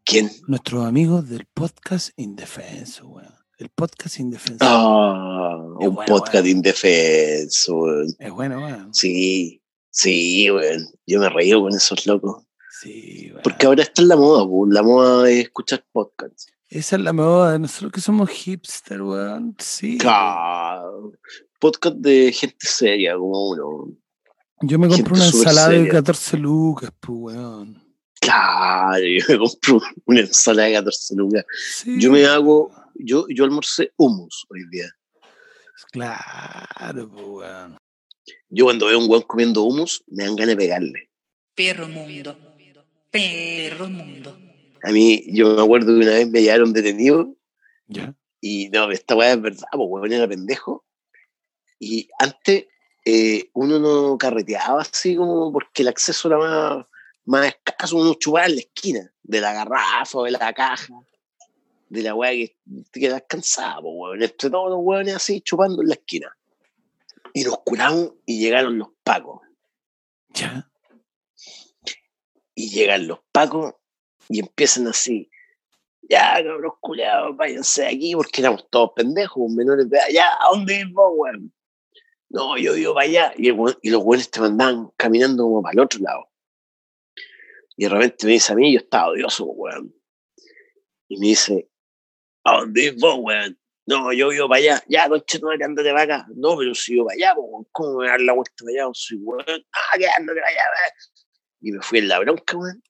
[0.05, 0.31] ¿quién?
[0.49, 3.35] nuestros amigos del podcast Indefenso, weón.
[3.59, 4.57] El podcast indefenso.
[4.63, 8.03] Ah, un bueno, podcast indefenso.
[8.19, 8.95] Es bueno, weón.
[8.95, 9.60] Sí,
[9.91, 10.89] sí, weón.
[11.07, 12.45] Yo me reío con esos locos.
[12.81, 13.43] Sí, weón.
[13.43, 14.73] Porque ahora está en la moda, weón.
[14.73, 16.47] La moda es escuchar podcasts.
[16.69, 19.57] Esa es la moda de nosotros que somos hipster, weón.
[19.59, 19.99] Sí.
[19.99, 21.13] Claro.
[21.59, 23.97] Podcast de gente seria, como uno.
[24.63, 25.93] Yo me Gente una ensalada de seria.
[25.93, 27.83] 14 lucas, pues, weón.
[28.21, 31.45] Claro, yo me compro una ensalada de 14 lucas.
[31.75, 34.91] Sí, Yo me hago, yo, yo almorcé hummus hoy día.
[35.91, 37.80] Claro, pues, weón.
[38.49, 41.11] Yo cuando veo a un weón comiendo hummus, me dan ganas de pegarle.
[41.55, 42.37] Perro mundo.
[43.11, 44.39] Perro mundo.
[44.83, 47.37] A mí, yo me acuerdo que una vez me llevaron detenido
[47.87, 48.15] Ya.
[48.41, 50.85] y no, esta weá es verdad, pues weón era pendejo.
[51.79, 52.67] Y antes
[53.05, 56.87] eh, uno no carreteaba así como porque el acceso era más,
[57.25, 60.95] más escaso, uno chupaba en la esquina, de la garrafa o de la caja,
[61.89, 62.57] de la weá que
[62.91, 64.23] te quedas cansado, pues weón.
[64.23, 66.37] Entre todos los weones así chupando en la esquina.
[67.33, 69.41] Y nos curamos y llegaron los pacos.
[70.31, 70.71] Ya.
[72.55, 73.75] Y llegan los pacos
[74.29, 75.31] y empiezan así.
[76.03, 80.07] Ya, cabros culiados, váyanse de aquí porque éramos todos pendejos, menores de edad.
[80.13, 81.53] Ya, ¿a dónde vos, weón?
[82.29, 83.33] No, yo vivo para allá.
[83.37, 86.29] Y, el y los weones te mandaban caminando como para el otro lado.
[87.77, 89.95] Y de repente me dice a mí, yo estaba odioso, weón.
[91.09, 91.71] Y me dice,
[92.45, 93.60] ¿a dónde vos, weón?
[93.91, 94.85] No, yo vivo para allá.
[94.87, 96.27] Ya, conche, no, andate para acá.
[96.37, 98.85] No, pero si yo para allá, po, ¿cómo me voy a dar la vuelta para
[98.85, 98.91] allá?
[98.95, 99.45] Soy weón.
[99.73, 100.65] Ah, que andate para allá.
[101.61, 102.81] Y me fui en la bronca, weón.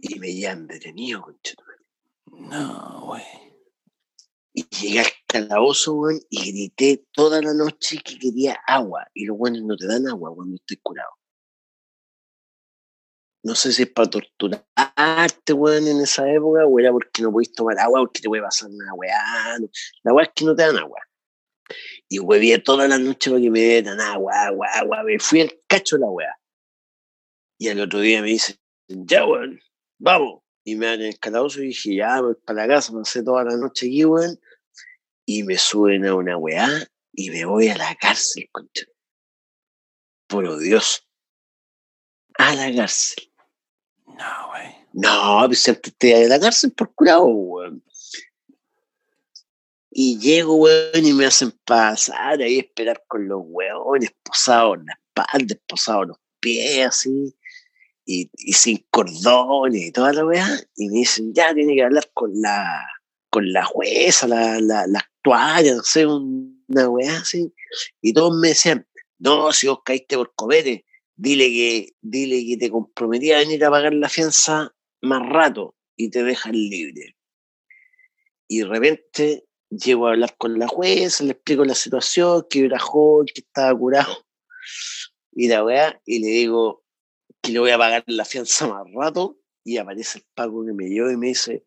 [0.00, 1.54] Y me llevan detenido, conche.
[2.26, 3.22] No, güey.
[4.52, 9.06] Y llegué al calabozo, weón, y grité toda la noche que quería agua.
[9.14, 11.10] Y los buenos no te dan agua cuando estés curado.
[13.46, 17.52] No sé si es para torturarte, weón, en esa época, o era porque no podéis
[17.52, 19.58] tomar agua, porque te puede pasar weá.
[19.60, 19.68] no.
[20.02, 20.98] La weá es que no te dan agua.
[22.08, 25.04] Y huevié toda la noche para que me dieran agua, agua, agua.
[25.04, 26.36] Me fui al cacho de la weá.
[27.56, 28.56] Y al otro día me dicen,
[28.88, 29.60] ya, weón,
[30.00, 30.42] vamos.
[30.64, 33.56] Y me dan el calabozo y dije, ya, voy para la casa, pasé toda la
[33.56, 34.40] noche aquí, weón.
[35.24, 36.68] Y me suben a una weá
[37.12, 38.86] y me voy a la cárcel, concha.
[40.26, 41.06] Por Dios.
[42.38, 43.30] A la cárcel.
[44.16, 44.74] No, güey.
[44.92, 47.82] No, pues antes a la cárcel por curado, weón.
[49.90, 54.92] Y llego, weón, y me hacen pasar ahí, esperar con los weones, posados en la
[54.94, 57.34] espalda, posados los pies, así,
[58.04, 60.46] y, sin cordones y toda la weá.
[60.76, 62.82] Y me dicen, ya, tiene que hablar con la,
[63.30, 67.52] con la jueza, la, la, la actuaria, no sé, un- una weá así.
[68.00, 68.86] Y todos me decían,
[69.18, 70.84] no, si vos caíste por copete,
[71.16, 76.10] dile que, dile que te comprometí a venir a pagar la fianza más rato y
[76.10, 77.16] te dejan libre.
[78.48, 82.78] Y de repente llego a hablar con la jueza, le explico la situación, que era
[82.78, 84.26] joven, que estaba curado.
[85.32, 86.84] Y la weá, y le digo
[87.42, 90.88] que le voy a pagar la fianza más rato, y aparece el Paco que me
[90.88, 91.64] lleva y me dice,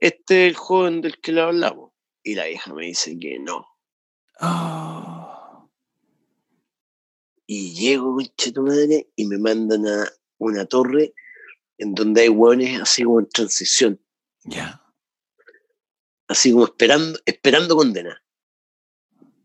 [0.00, 1.92] este es el joven del que le hablamos.
[2.22, 3.66] Y la vieja me dice que no.
[4.40, 4.77] Oh.
[7.50, 10.06] Y llego, concha tu madre, y me mandan a
[10.36, 11.14] una torre
[11.78, 13.98] en donde hay hueones así como en transición,
[14.44, 14.82] Ya.
[16.26, 18.22] así como esperando, esperando condena.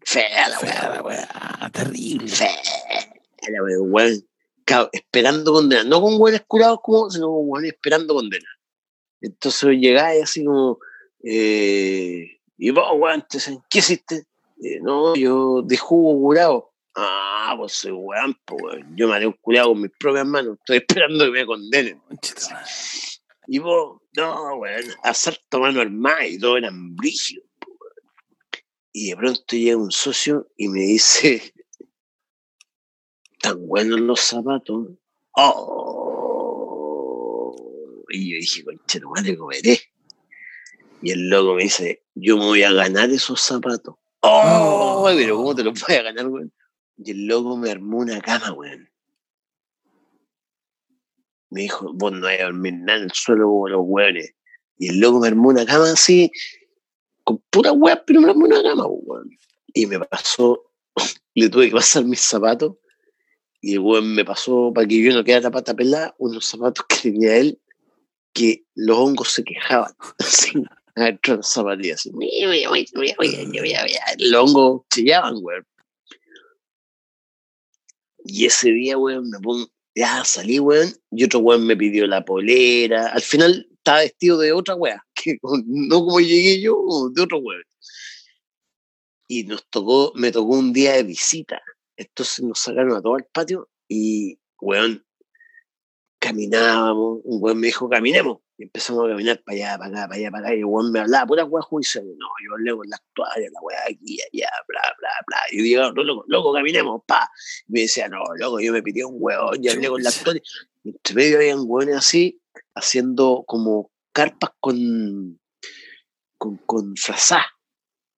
[0.01, 1.69] Fea la Fea weá, la weá.
[1.71, 2.27] Terrible.
[2.27, 2.49] fea
[3.49, 4.27] la weá, weón.
[4.65, 8.49] Claro, esperando condena, no con hueones curados como, sino con hueones esperando condena.
[9.21, 10.79] Entonces llegáis así como,
[11.23, 13.25] eh, y vos, weón,
[13.69, 14.25] ¿qué hiciste?
[14.61, 16.72] Eh, no, yo de jugo curado.
[16.95, 18.95] Ah, pues soy weón, pues weón.
[18.95, 20.57] Yo me haré un curado con mis propias manos.
[20.59, 22.01] Estoy esperando que me condenen.
[23.47, 27.45] Y vos, no, weón, asalto mano armada y todo eran brígidos.
[27.65, 27.93] weón.
[28.93, 31.53] Y de pronto llega un socio y me dice,
[33.41, 34.89] tan buenos los zapatos.
[36.63, 37.55] Oh.
[38.09, 39.79] Y yo dije, conche, tu madre comeré.
[41.01, 43.95] Y el loco me dice, yo me voy a ganar esos zapatos.
[44.21, 45.11] Oh, Oh.
[45.15, 46.53] pero ¿cómo te los voy a ganar, weón?
[46.97, 48.89] Y el loco me armó una cama, weón.
[51.49, 54.33] Me dijo, vos no vas a dormir nada en el suelo como los weones.
[54.77, 56.31] Y el loco me armó una cama así,
[57.23, 59.29] con pura weá, pero me armó una cama, weón.
[59.73, 60.63] Y me pasó,
[61.35, 62.75] le tuve que pasar mis zapatos.
[63.61, 67.11] Y el weón me pasó, para que yo no quedara pata pelada, unos zapatos que
[67.11, 67.59] tenía él,
[68.33, 69.93] que los hongos se quejaban.
[70.19, 70.63] Así,
[70.95, 71.99] adentro de las zapatillas.
[72.01, 72.11] Así.
[74.19, 75.65] Los hongos chillaban, weón.
[78.25, 82.23] Y ese día, weón, me pongo, ya salí, weón, y otro weón me pidió la
[82.23, 83.07] polera.
[83.07, 86.77] Al final estaba vestido de otra weá, que no como llegué yo,
[87.13, 87.63] de otro weón.
[89.27, 91.61] y nos tocó, me tocó un día de visita.
[91.97, 95.05] Entonces nos sacaron a todo el patio y, weón,
[96.23, 98.37] caminábamos, un weón me dijo, caminemos.
[98.57, 100.55] Y empezamos a caminar para allá, para acá, para allá, para acá.
[100.55, 102.05] Y el weón me hablaba pura weá judicial.
[102.05, 105.37] No, yo leo con la actual, la weá aquí, allá, bla, bla, bla.
[105.51, 107.29] Y yo digo, no, loco, loco, caminemos, pa.
[107.67, 110.41] Y me decía, no, loco, yo me pidí un weón, ya hablé con la actual.
[110.83, 112.41] Y entre medio habían weones así,
[112.75, 115.39] haciendo como carpas con,
[116.37, 117.45] con, con frazá.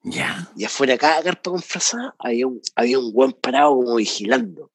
[0.03, 0.51] Ya.
[0.55, 4.71] Y afuera cada carpa con frazada había un, había un buen parado como vigilando.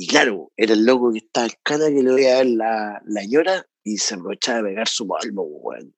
[0.00, 3.02] Y claro, era el loco que estaba en cana que le veía a ver la,
[3.04, 5.92] la ñora y se aprovechaba de pegar su palmo, weón.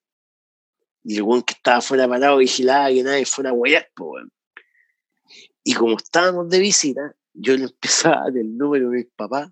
[1.04, 4.32] Y el weón que estaba afuera parado vigilaba que nadie fuera a huear, weón.
[5.62, 9.50] Y como estábamos de visita, yo le empezaba a dar el número de mis papás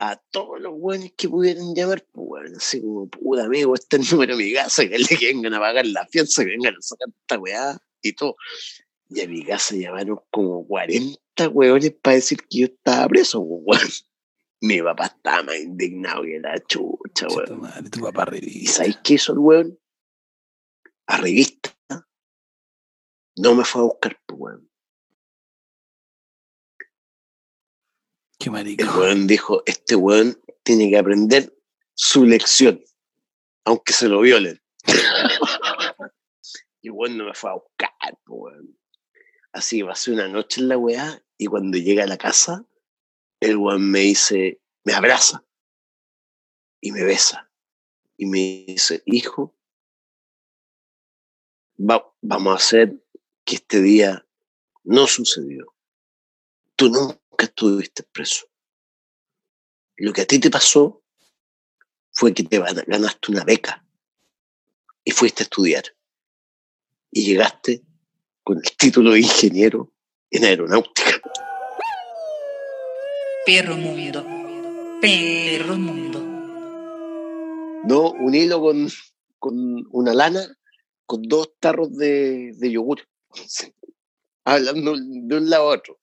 [0.00, 4.16] a todos los weones que pudieran llamar, weón, así como, puta amigo, este es el
[4.16, 6.80] número de mi casa, que le que vengan a pagar la fianza, que vengan a
[6.80, 8.36] sacar esta weá y todo.
[9.14, 13.62] Y a mi casa llamaron como 40 weones para decir que yo estaba preso, pues,
[13.64, 13.90] weón.
[14.64, 17.60] Mi papá estaba más indignado que la chucha, weón.
[17.60, 19.78] madre, tu papá ¿Y sabéis qué hizo el weón?
[21.06, 21.76] A revista.
[23.36, 24.70] No me fue a buscar, pues, weón.
[28.38, 28.82] Qué marico.
[28.82, 31.52] El weón dijo, este weón tiene que aprender
[31.94, 32.82] su lección,
[33.64, 34.62] aunque se lo violen.
[36.80, 38.81] y el weón no me fue a buscar, po, weón.
[39.52, 42.64] Así pasé una noche en la weá y cuando llega a la casa,
[43.40, 45.44] el weón me dice, me abraza
[46.80, 47.50] y me besa.
[48.16, 49.54] Y me dice, hijo,
[51.78, 53.04] va- vamos a hacer
[53.44, 54.26] que este día
[54.84, 55.74] no sucedió.
[56.76, 58.46] Tú nunca estuviste preso.
[59.96, 61.02] Lo que a ti te pasó
[62.12, 63.84] fue que te ganaste una beca
[65.04, 65.84] y fuiste a estudiar.
[67.10, 67.82] Y llegaste
[68.42, 69.92] con el título de ingeniero
[70.30, 71.20] en aeronáutica.
[73.44, 74.24] Perro mundo.
[75.00, 76.20] Perro mundo.
[77.84, 78.88] No un hilo con,
[79.38, 79.54] con
[79.90, 80.46] una lana
[81.06, 83.00] con dos tarros de, de yogur.
[84.44, 85.98] Hablando de un lado a otro.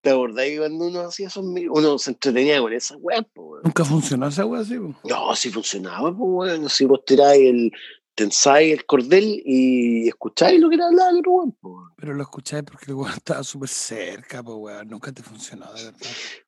[0.00, 3.62] ¿Te acordás que cuando uno hacía esos uno se entretenía con esa weá, weón?
[3.64, 4.76] Nunca funcionó esa wea así.
[4.76, 7.72] No, si funcionaba, pues bueno, si vos tiráis el,
[8.18, 11.56] tensáis el cordel y escucháis lo que era hablar el otro weón.
[11.96, 14.88] Pero lo escucháis porque el weón estaba súper cerca, pues weón.
[14.88, 16.00] Nunca te funcionó, de verdad.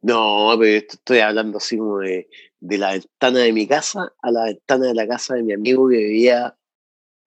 [0.03, 2.29] No, pero esto estoy hablando así como de,
[2.59, 5.89] de la ventana de mi casa a la ventana de la casa de mi amigo
[5.89, 6.59] que vivía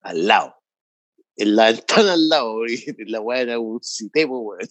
[0.02, 0.58] al lado.
[1.38, 4.68] En la ventana al lado, porque la weá era un citepo, weón.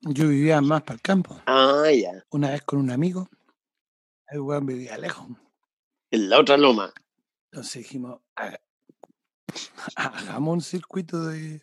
[0.00, 1.38] Yo vivía más para el campo.
[1.44, 2.24] Ah, ya.
[2.30, 3.28] Una vez con un amigo,
[4.28, 5.26] el weón vivía lejos.
[6.10, 6.90] En la otra loma.
[7.50, 8.60] Entonces dijimos, "Haga-
[9.96, 11.62] hagamos un circuito de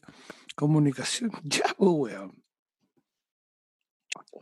[0.55, 1.31] comunicación.
[1.43, 2.43] Ya, pues, weón.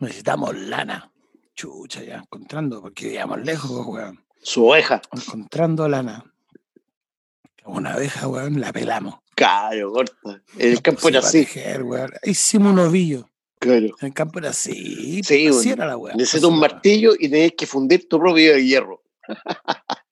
[0.00, 1.10] Necesitamos lana.
[1.54, 4.24] Chucha, ya, encontrando, porque vivíamos lejos, weón.
[4.42, 5.00] Su oveja.
[5.12, 6.24] Encontrando lana.
[7.64, 9.16] Una abeja, weón, la pelamos.
[9.36, 10.42] Claro, corta.
[10.58, 11.46] En el campo era así.
[12.24, 13.30] Hicimos un ovillo.
[13.58, 13.86] Claro.
[14.00, 15.22] En el campo era así.
[15.24, 15.68] Sí, así weón.
[15.68, 16.14] era la weá.
[16.14, 19.02] Necesitas un martillo y tenés que fundir tu propio hierro.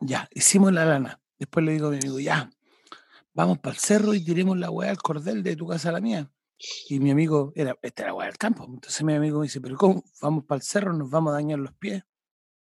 [0.00, 1.20] Ya, hicimos la lana.
[1.38, 2.50] Después le digo a mi amigo, ya,
[3.32, 6.00] vamos para el cerro y tiremos la weá al cordel de tu casa a la
[6.00, 6.30] mía.
[6.88, 8.64] Y mi amigo, era, esta era la weá del campo.
[8.64, 10.04] Entonces mi amigo me dice, pero ¿cómo?
[10.20, 12.02] Vamos para el cerro, nos vamos a dañar los pies.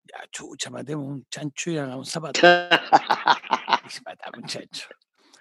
[0.05, 2.43] Ya, chucha, matemos un chancho y hagamos zapatos.
[2.43, 4.89] Y se matamos un chancho.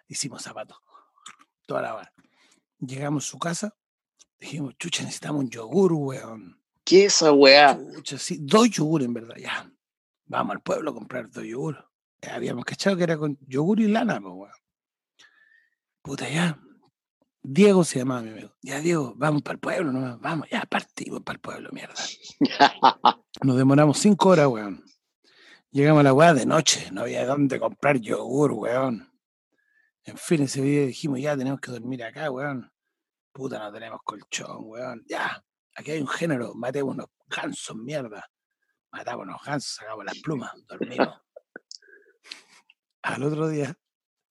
[0.07, 0.77] Hicimos zapatos.
[1.65, 2.13] Toda la weá.
[2.79, 3.75] Llegamos a su casa,
[4.39, 6.61] dijimos, chucha, necesitamos un yogur, weón.
[6.85, 7.77] ¿Qué es esa weá?
[7.95, 9.69] Chucha, sí, dos yogur en verdad, ya.
[10.29, 11.89] Vamos al pueblo a comprar dos yogur.
[12.21, 14.53] Ya habíamos cachado que era con yogur y lana, pues, weón.
[16.03, 16.59] Puta, ya.
[17.41, 18.53] Diego se llamaba mi amigo.
[18.61, 21.95] Ya, Diego, vamos para el pueblo, no vamos, ya partimos para el pueblo, mierda.
[23.41, 24.83] Nos demoramos cinco horas, weón.
[25.71, 29.11] Llegamos a la weá de noche, no había dónde comprar yogur, weón.
[30.03, 32.71] En fin, ese día dijimos, ya tenemos que dormir acá, weón.
[33.31, 35.03] Puta, no tenemos colchón, weón.
[35.07, 35.43] Ya,
[35.75, 38.29] aquí hay un género, matemos unos gansos, mierda.
[38.91, 41.21] Matamos unos gansos, sacamos las plumas, dormimos.
[43.01, 43.77] Al otro día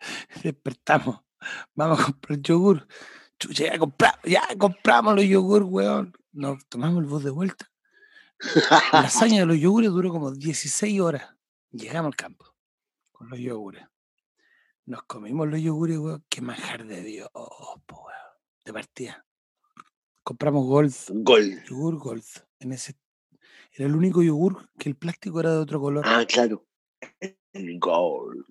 [0.43, 1.21] despertamos,
[1.75, 2.87] vamos a comprar yogur.
[3.39, 6.13] Chucha, ya compramos, ya compramos los yogur, weón.
[6.33, 7.71] Nos tomamos el bus de vuelta.
[8.93, 11.35] La hazaña de los yogures duró como 16 horas.
[11.71, 12.55] Llegamos al campo
[13.13, 13.85] con los yogures.
[14.87, 16.25] Nos comimos los yogures, weón.
[16.29, 18.19] Qué manjar de Dios, po, weón.
[18.65, 19.25] De partida.
[20.23, 20.95] Compramos Gold,
[21.25, 21.65] Gol.
[21.65, 22.25] yogur Gold.
[22.61, 22.97] En ese,
[23.79, 26.05] era el único yogur que el plástico era de otro color.
[26.05, 26.67] Ah, claro.
[27.53, 28.45] El gol.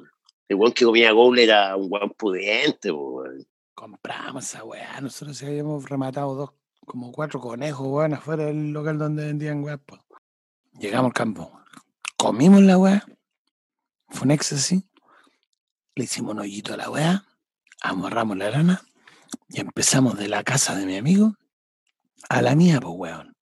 [0.47, 3.45] El weón que comía gol era un weón pudiente, weón.
[3.75, 5.01] compramos esa weá.
[5.01, 6.51] Nosotros sí habíamos rematado dos,
[6.85, 9.77] como cuatro conejos, weón, afuera del local donde vendían weá.
[10.79, 11.59] Llegamos al campo.
[12.15, 13.05] Comimos la weá.
[14.07, 14.81] Fue un éxtasis.
[15.95, 17.25] Le hicimos un hoyito a la weá.
[17.81, 18.81] Amarramos la lana.
[19.49, 21.35] Y empezamos de la casa de mi amigo
[22.29, 23.35] a la mía, pues weón.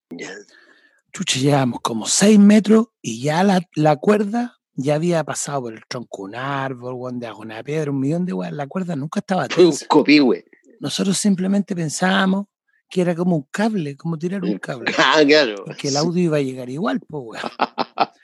[1.16, 5.86] Chucha, llevábamos como seis metros y ya la, la cuerda ya había pasado por el
[5.88, 8.57] tronco de un árbol, weón, de una piedra, un millón de weón.
[8.57, 10.43] La cuerda nunca estaba Fue un copihue.
[10.82, 12.47] Nosotros simplemente pensábamos
[12.89, 14.91] que era como un cable, como tirar un cable.
[14.97, 15.63] Ah, claro.
[15.66, 17.51] Porque el audio iba a llegar igual, pues, weón.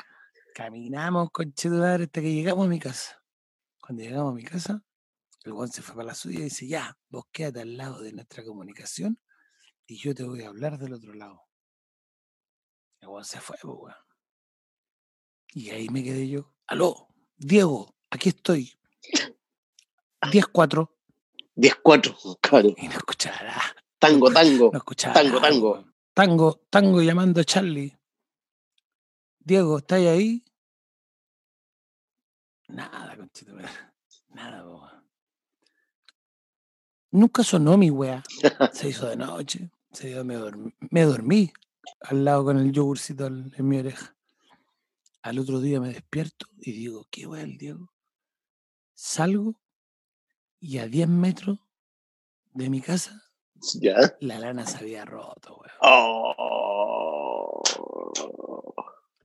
[0.53, 3.23] Caminamos con Chetular hasta que llegamos a mi casa.
[3.79, 4.83] Cuando llegamos a mi casa,
[5.45, 8.11] el weón se fue para la suya y dice, ya, vos quédate al lado de
[8.11, 9.17] nuestra comunicación
[9.87, 11.43] y yo te voy a hablar del otro lado.
[13.01, 13.93] El se fue, weón.
[15.53, 16.53] Y ahí me quedé yo.
[16.67, 18.79] Aló, Diego, aquí estoy.
[20.21, 20.89] 10-4.
[21.55, 22.69] 10-4, claro.
[22.77, 23.75] Y no escuchaba nada.
[23.99, 24.69] Tango, tango.
[24.71, 25.85] No escuchaba Tango, tango.
[26.13, 27.97] Tango, tango llamando a Charlie.
[29.39, 30.45] Diego, ¿estáis ahí?
[32.67, 33.53] Nada, conchito.
[34.29, 35.09] Nada, weón.
[37.09, 38.23] Nunca sonó mi wea.
[38.73, 39.71] Se hizo de noche.
[39.91, 40.37] Se dio, me,
[40.91, 41.51] me dormí
[42.01, 44.15] al lado con el yogurcito en mi oreja.
[45.21, 47.91] Al otro día me despierto y digo, ¿qué wea el Diego?
[48.93, 49.55] Salgo
[50.59, 51.59] y a 10 metros
[52.53, 53.23] de mi casa
[53.79, 53.95] Ya.
[54.19, 55.71] la lana se había roto, weón.
[55.81, 57.61] Oh.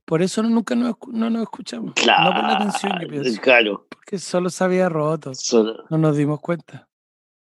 [0.05, 1.93] Por eso no- nunca nos, no nos escuchamos.
[1.95, 2.29] Claro.
[2.29, 3.41] No por la atención que pienso.
[3.41, 3.87] Claro.
[3.89, 5.33] Porque solo se había roto.
[5.35, 6.87] Solo- No nos dimos cuenta.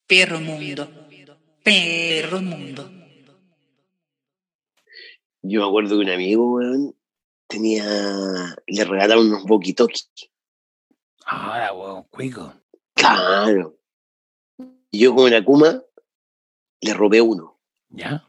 [0.08, 0.89] Perro mundo.
[1.64, 2.89] Perro mundo.
[5.48, 6.95] Yo me acuerdo que un amigo, weón,
[7.48, 7.86] tenía.
[8.68, 10.10] Le regalaron unos boquitoques.
[11.26, 12.54] Ahora, weón, cuico.
[12.93, 13.80] Claro.
[14.91, 15.84] Y yo con una Kuma
[16.82, 17.60] le robé uno.
[17.89, 18.28] ¿Ya?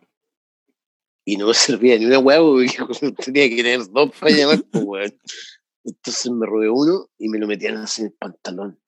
[1.24, 4.84] Y no me servía ni una huevo, porque tenía que tener dos para llamar, pues,
[4.86, 5.18] weón.
[5.84, 8.80] Entonces me robé uno y me lo metían así en el pantalón.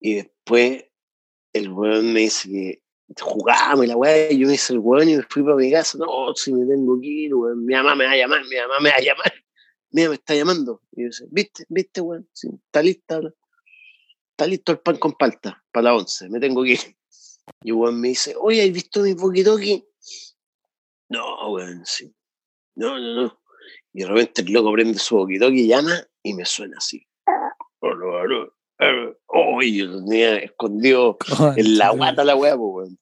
[0.00, 0.86] Y después
[1.52, 2.81] el weón me dice que
[3.20, 5.70] jugamos y la weá, y yo me hice el weón y me fui para mi
[5.70, 5.98] casa.
[5.98, 7.64] No, si me tengo que ir, weón.
[7.64, 9.32] Mi mamá me va a llamar, mi mamá me va a llamar.
[9.90, 10.80] Mira, me está llamando.
[10.92, 11.64] Y yo dice, ¿viste?
[11.68, 12.28] ¿Viste, weón?
[12.32, 13.20] Sí, está lista.
[14.30, 16.28] Está listo el pan con palta para la once.
[16.30, 16.80] Me tengo que ir.
[17.62, 19.84] Y weón me dice, oye, ¿has visto mi poquitoqui?
[21.10, 22.14] No, weón, sí.
[22.74, 23.42] No, no, no.
[23.92, 27.06] Y de repente el loco prende su boquitoqui y llama y me suena así.
[29.26, 31.18] Oh, y yo tenía escondido
[31.56, 32.98] en la guata la weá, pues, weón.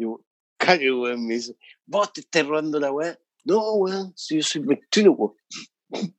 [0.00, 0.20] Y yo,
[0.56, 3.18] cague, weón, me dice, ¿vos te estás robando la weá?
[3.44, 5.36] No, weón, si yo soy ventríloco.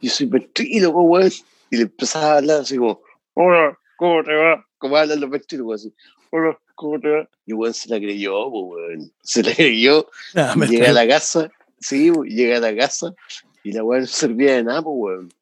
[0.00, 1.30] Yo soy ventríloco, weón.
[1.70, 3.00] Y le empezaba a hablar así como,
[3.34, 4.66] hola, ¿cómo te va?
[4.78, 5.94] Como hablan los ventrílocos así,
[6.30, 7.30] hola, ¿cómo te va?
[7.46, 9.12] Y weón se la creyó, weón.
[9.22, 10.10] Se la creyó.
[10.34, 13.14] Ah, me Llega a la casa, sí, pues, llega a la casa
[13.62, 15.32] y la weá no servía de nada, weón.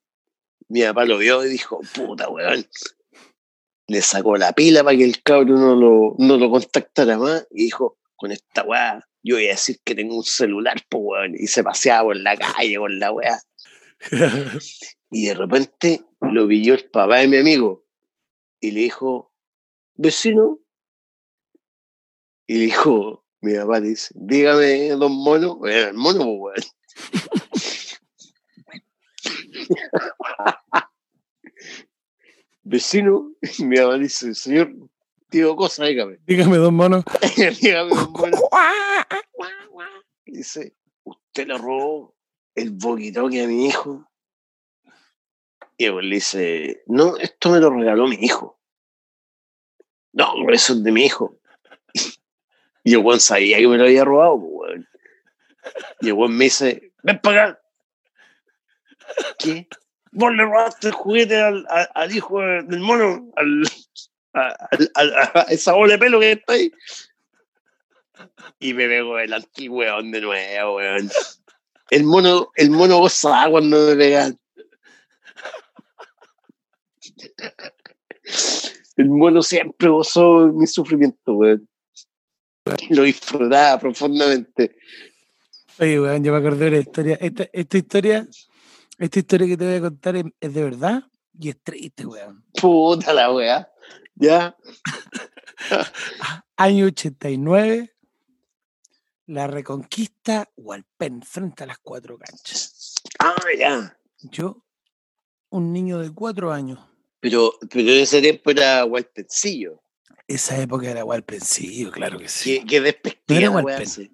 [0.69, 2.67] Mi papá lo vio y dijo, puta, weón.
[3.91, 7.64] Le sacó la pila para que el cabro no lo, no lo contactara más y
[7.64, 11.34] dijo, con esta weá, yo voy a decir que tengo un celular, pues, weón.
[11.34, 13.41] Y se paseaba por la calle con la weá.
[15.12, 17.84] Y de repente lo pilló el papá de mi amigo
[18.61, 19.32] y le dijo,
[19.95, 20.61] vecino.
[22.47, 25.66] Y le dijo, mi papá le dice, dígame, don mono.
[25.66, 27.61] El mono, pues, weón.
[32.71, 34.73] Vecino, y mi papá dice, señor,
[35.29, 36.18] tío cosa, dígame.
[36.25, 37.05] Dígame, dos monos.
[37.61, 38.39] dígame, don mono.
[40.25, 42.14] Dice, usted le robó
[42.55, 44.09] el boquitoque a mi hijo.
[45.77, 48.61] Y él le dice, no, esto me lo regaló mi hijo.
[50.12, 51.37] No, eso es de mi hijo.
[52.83, 54.89] Y el weón sabía que me lo había robado, pues, weón.
[56.01, 57.62] Y el weón me dice, ven para acá.
[59.39, 59.68] ¿Qué?
[60.13, 63.63] Vos le robaste el juguete al, hijo de- del mono, al,
[64.35, 66.73] a, al- a esa bola de pelo que está ahí.
[68.59, 71.11] Y me pegó el anti-weón de nuevo, weón.
[71.91, 74.39] El mono, el mono gozaba cuando me pegan.
[78.97, 81.69] El mono siempre gozó mi sufrimiento, weón.
[82.91, 84.77] Lo disfrutaba profundamente.
[85.79, 87.19] Oye, weón, yo me acordé de una historia.
[87.21, 88.29] Esta, esta historia,
[89.01, 91.03] esta historia que te voy a contar es, es de verdad
[91.39, 92.45] y es triste, weón.
[92.61, 93.71] Puta la weá.
[94.15, 94.57] Ya.
[96.57, 97.95] Año 89,
[99.27, 102.95] la reconquista Hualpén, frente a las cuatro canchas.
[103.19, 103.97] Ah, ya.
[104.23, 104.63] Yo,
[105.49, 106.79] un niño de cuatro años,
[107.21, 109.83] Pero, pero ese tiempo era Walpencillo.
[110.27, 112.61] Esa época era Walpencillo, claro que sí.
[112.61, 113.87] Qué, qué despectiva No era Walpen.
[113.87, 114.11] sí.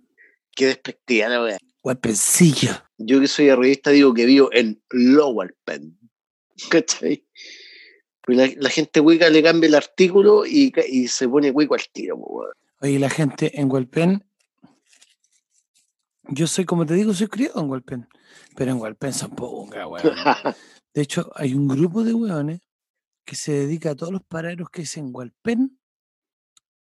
[0.55, 1.59] Qué despectiva la weá.
[1.87, 2.73] Walpencillo.
[2.99, 5.97] Yo que soy arribista digo que vivo en Lower Pen.
[6.69, 7.25] ¿Cachai?
[8.23, 10.73] Pues la, la gente hueca le cambia el artículo y,
[11.07, 12.51] se pone hueco al tiro, weón.
[12.81, 14.25] Oye, la gente en Hualpén,
[16.25, 18.09] yo soy, como te digo, soy criado en Hualpén,
[18.57, 20.03] pero en Hualpén son ponga, weón.
[20.93, 22.63] De hecho, hay un grupo de weones
[23.25, 25.79] que se dedica a todos los paraderos que dicen Hualpén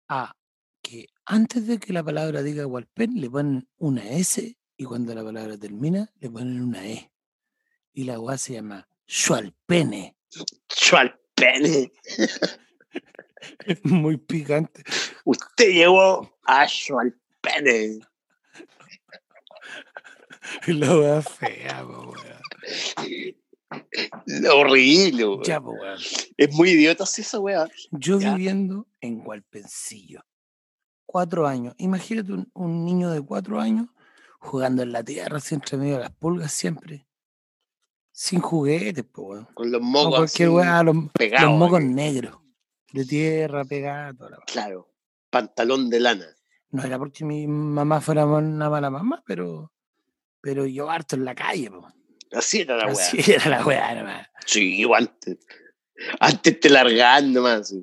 [0.08, 0.34] a
[0.82, 5.24] que antes de que la palabra diga Hualpén le ponen una S y cuando la
[5.24, 7.10] palabra termina le ponen una E.
[7.92, 10.16] Y la weá se llama Xualpene.
[10.68, 11.92] Chualpene.
[13.84, 14.82] Muy picante.
[15.24, 18.00] Usted llegó a Chualpene.
[20.68, 21.84] La weá fea.
[24.26, 25.42] Lo horrible, weón.
[25.42, 25.98] Ya, weón.
[26.36, 27.68] Es muy idiota así esa weá.
[27.90, 28.34] Yo Ya.
[28.34, 30.22] viviendo en Hualpencillo,
[31.04, 31.74] cuatro años.
[31.78, 33.88] Imagínate un, un niño de cuatro años
[34.46, 37.06] jugando en la tierra, así entre medio de las pulgas siempre.
[38.12, 39.48] Sin juguetes, pues, weón.
[39.54, 42.38] Con los mocos cualquier así weá, los, los mocos negros.
[42.92, 44.30] De tierra, pegados.
[44.46, 44.90] Claro.
[45.28, 46.26] Pantalón de lana.
[46.70, 49.72] No era porque mi mamá fuera una mala mamá, pero,
[50.40, 51.86] pero yo harto en la calle, po.
[52.32, 52.94] Así era la weá.
[52.94, 54.28] Así era la weá, nomás.
[54.46, 55.38] Sí, antes.
[56.20, 57.74] Antes te largaban nomás.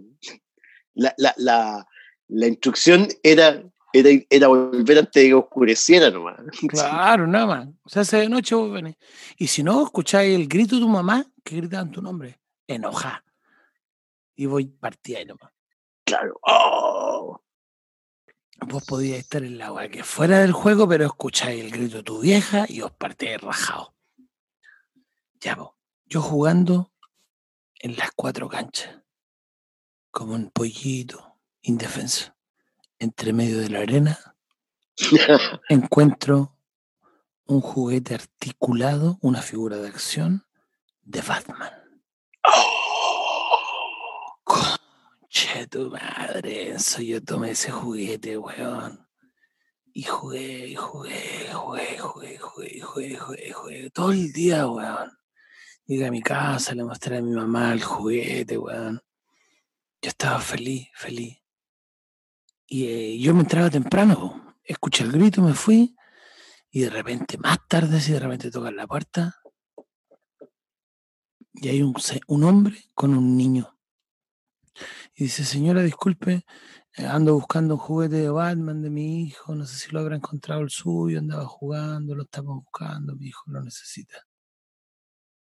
[0.96, 1.88] La, la, la,
[2.28, 3.64] la instrucción era,
[3.94, 6.38] era, era volver antes de que oscureciera nomás.
[6.68, 7.68] Claro, nada más.
[7.84, 8.96] O sea, hace de noche vos venís.
[9.38, 13.24] Y si no, escucháis el grito de tu mamá, que gritaban tu nombre, enojá.
[14.36, 15.52] Y voy partida ahí nomás.
[16.04, 16.40] Claro.
[16.42, 17.40] ¡Oh!
[18.68, 22.04] Vos podíais estar en la weá que fuera del juego, pero escucháis el grito de
[22.04, 23.90] tu vieja y os partíais rajados.
[25.40, 25.72] Ya, vos.
[26.06, 26.92] Yo jugando
[27.80, 29.02] en las cuatro canchas,
[30.12, 32.34] como un pollito indefenso,
[33.04, 34.36] entre medio de la arena,
[35.70, 36.58] encuentro
[37.46, 40.46] un juguete articulado, una figura de acción
[41.02, 41.72] de Batman.
[44.44, 49.08] Conche tu madre, Enzo, yo tomé ese juguete, weón.
[49.94, 55.12] Y jugué, y jugué, jugué, jugué, jugué, jugué, jugué, jugué, todo el día, weón.
[55.86, 59.04] Llegué a mi casa, le mostré a mi mamá el juguete, weón.
[60.02, 61.43] Yo estaba feliz, feliz.
[62.74, 65.96] Y eh, yo me entraba temprano, escuché el grito, me fui,
[66.72, 69.36] y de repente, más tarde, si de repente tocan la puerta,
[71.54, 71.94] y hay un,
[72.30, 73.78] un hombre con un niño.
[75.14, 76.48] Y dice, señora, disculpe,
[76.98, 80.16] eh, ando buscando un juguete de Batman de mi hijo, no sé si lo habrá
[80.16, 84.26] encontrado el suyo, andaba jugando, lo estamos buscando, mi hijo lo necesita.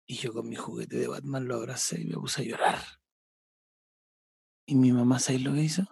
[0.04, 2.80] Y yo con mi juguete de Batman lo abracé y me puse a llorar.
[4.66, 5.86] Y mi mamá, ¿sabes lo que hizo?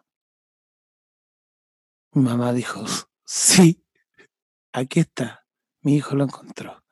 [2.23, 2.85] Mamá dijo,
[3.25, 3.85] sí,
[4.73, 5.47] aquí está,
[5.81, 6.83] mi hijo lo encontró.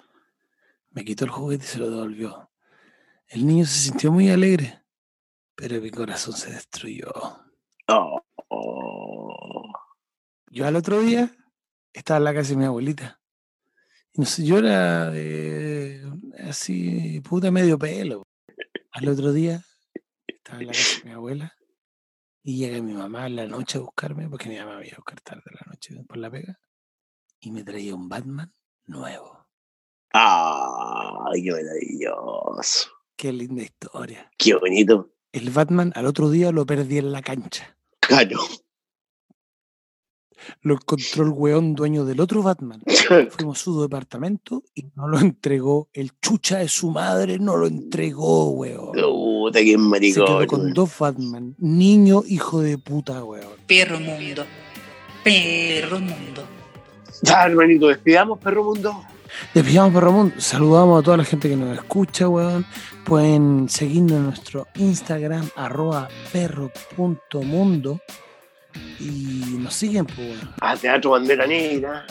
[0.90, 2.50] Me quitó el juguete y se lo devolvió.
[3.28, 4.82] El niño se sintió muy alegre,
[5.54, 7.10] pero mi corazón se destruyó.
[7.88, 8.22] Oh.
[10.48, 11.30] Yo al otro día
[11.92, 13.20] estaba en la casa de mi abuelita.
[14.12, 16.02] Y no sé, yo era de-
[16.48, 18.26] así, puta medio pelo.
[18.92, 19.62] Al otro día
[20.26, 21.55] estaba en la casa de mi abuela
[22.46, 24.98] y llega mi mamá en la noche a buscarme, porque mi mamá me iba a
[24.98, 26.60] buscar tarde en la noche por la pega,
[27.40, 28.52] y me traía un Batman
[28.84, 29.48] nuevo.
[30.12, 32.90] Ay, qué maravilloso.
[33.16, 34.30] Qué linda historia.
[34.38, 35.10] Qué bonito.
[35.32, 37.76] El Batman al otro día lo perdí en la cancha.
[37.98, 38.38] Claro.
[40.60, 42.80] Lo encontró el weón dueño del otro Batman.
[43.30, 45.88] Fuimos a su departamento y no lo entregó.
[45.92, 48.92] El chucha de su madre no lo entregó, weón.
[49.46, 50.26] Puta, qué Se maricón.
[50.26, 51.54] quedó con dos Batman.
[51.58, 53.46] Niño, hijo de puta, weón.
[53.68, 54.44] Perro mundo.
[55.22, 56.44] Perro mundo.
[57.22, 59.04] Ya, hermanito, despidamos, perro mundo.
[59.54, 60.34] Despidamos por Ramón.
[60.38, 62.66] Saludamos a toda la gente que nos escucha, weón.
[63.04, 68.00] Pueden seguirnos en nuestro Instagram, arroba perro.mundo.
[68.98, 70.54] Y nos siguen, pues, weón.
[70.60, 72.04] A Teatro Bandera Negra.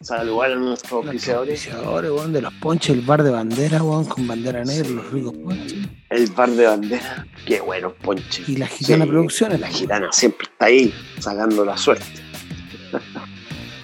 [0.00, 1.66] Saludar a nuestros auspiciadores.
[1.66, 5.34] auspiciadores, weón, de los ponches, el bar de bandera, weón, con bandera negra, los ricos
[5.36, 5.74] ponches.
[6.10, 7.26] El bar de bandera.
[7.44, 8.48] Qué buenos ponches.
[8.48, 9.58] Y la gitana Sí, producciones.
[9.60, 12.04] La gitana siempre está ahí, sacando la suerte.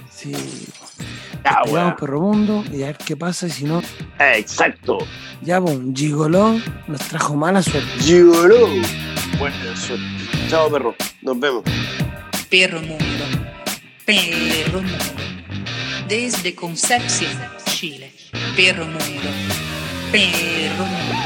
[0.08, 0.32] Sí.
[1.44, 1.96] Ya, weón.
[1.96, 3.82] Perro Mundo y a ver qué pasa y si no,
[4.20, 4.98] Exacto.
[5.42, 6.56] ya, pues, Gigoló
[6.86, 7.88] nos trajo mala suerte.
[8.04, 8.68] Lloró.
[9.38, 10.04] Buena suerte.
[10.48, 10.94] Chao, perro.
[11.22, 11.64] Nos vemos.
[12.48, 13.04] Perro mundo.
[14.06, 14.98] Perro mundo.
[16.08, 17.32] Desde Concepción,
[17.64, 18.12] Chile.
[18.54, 19.28] Perro mundo.
[20.12, 21.24] Perro mundo.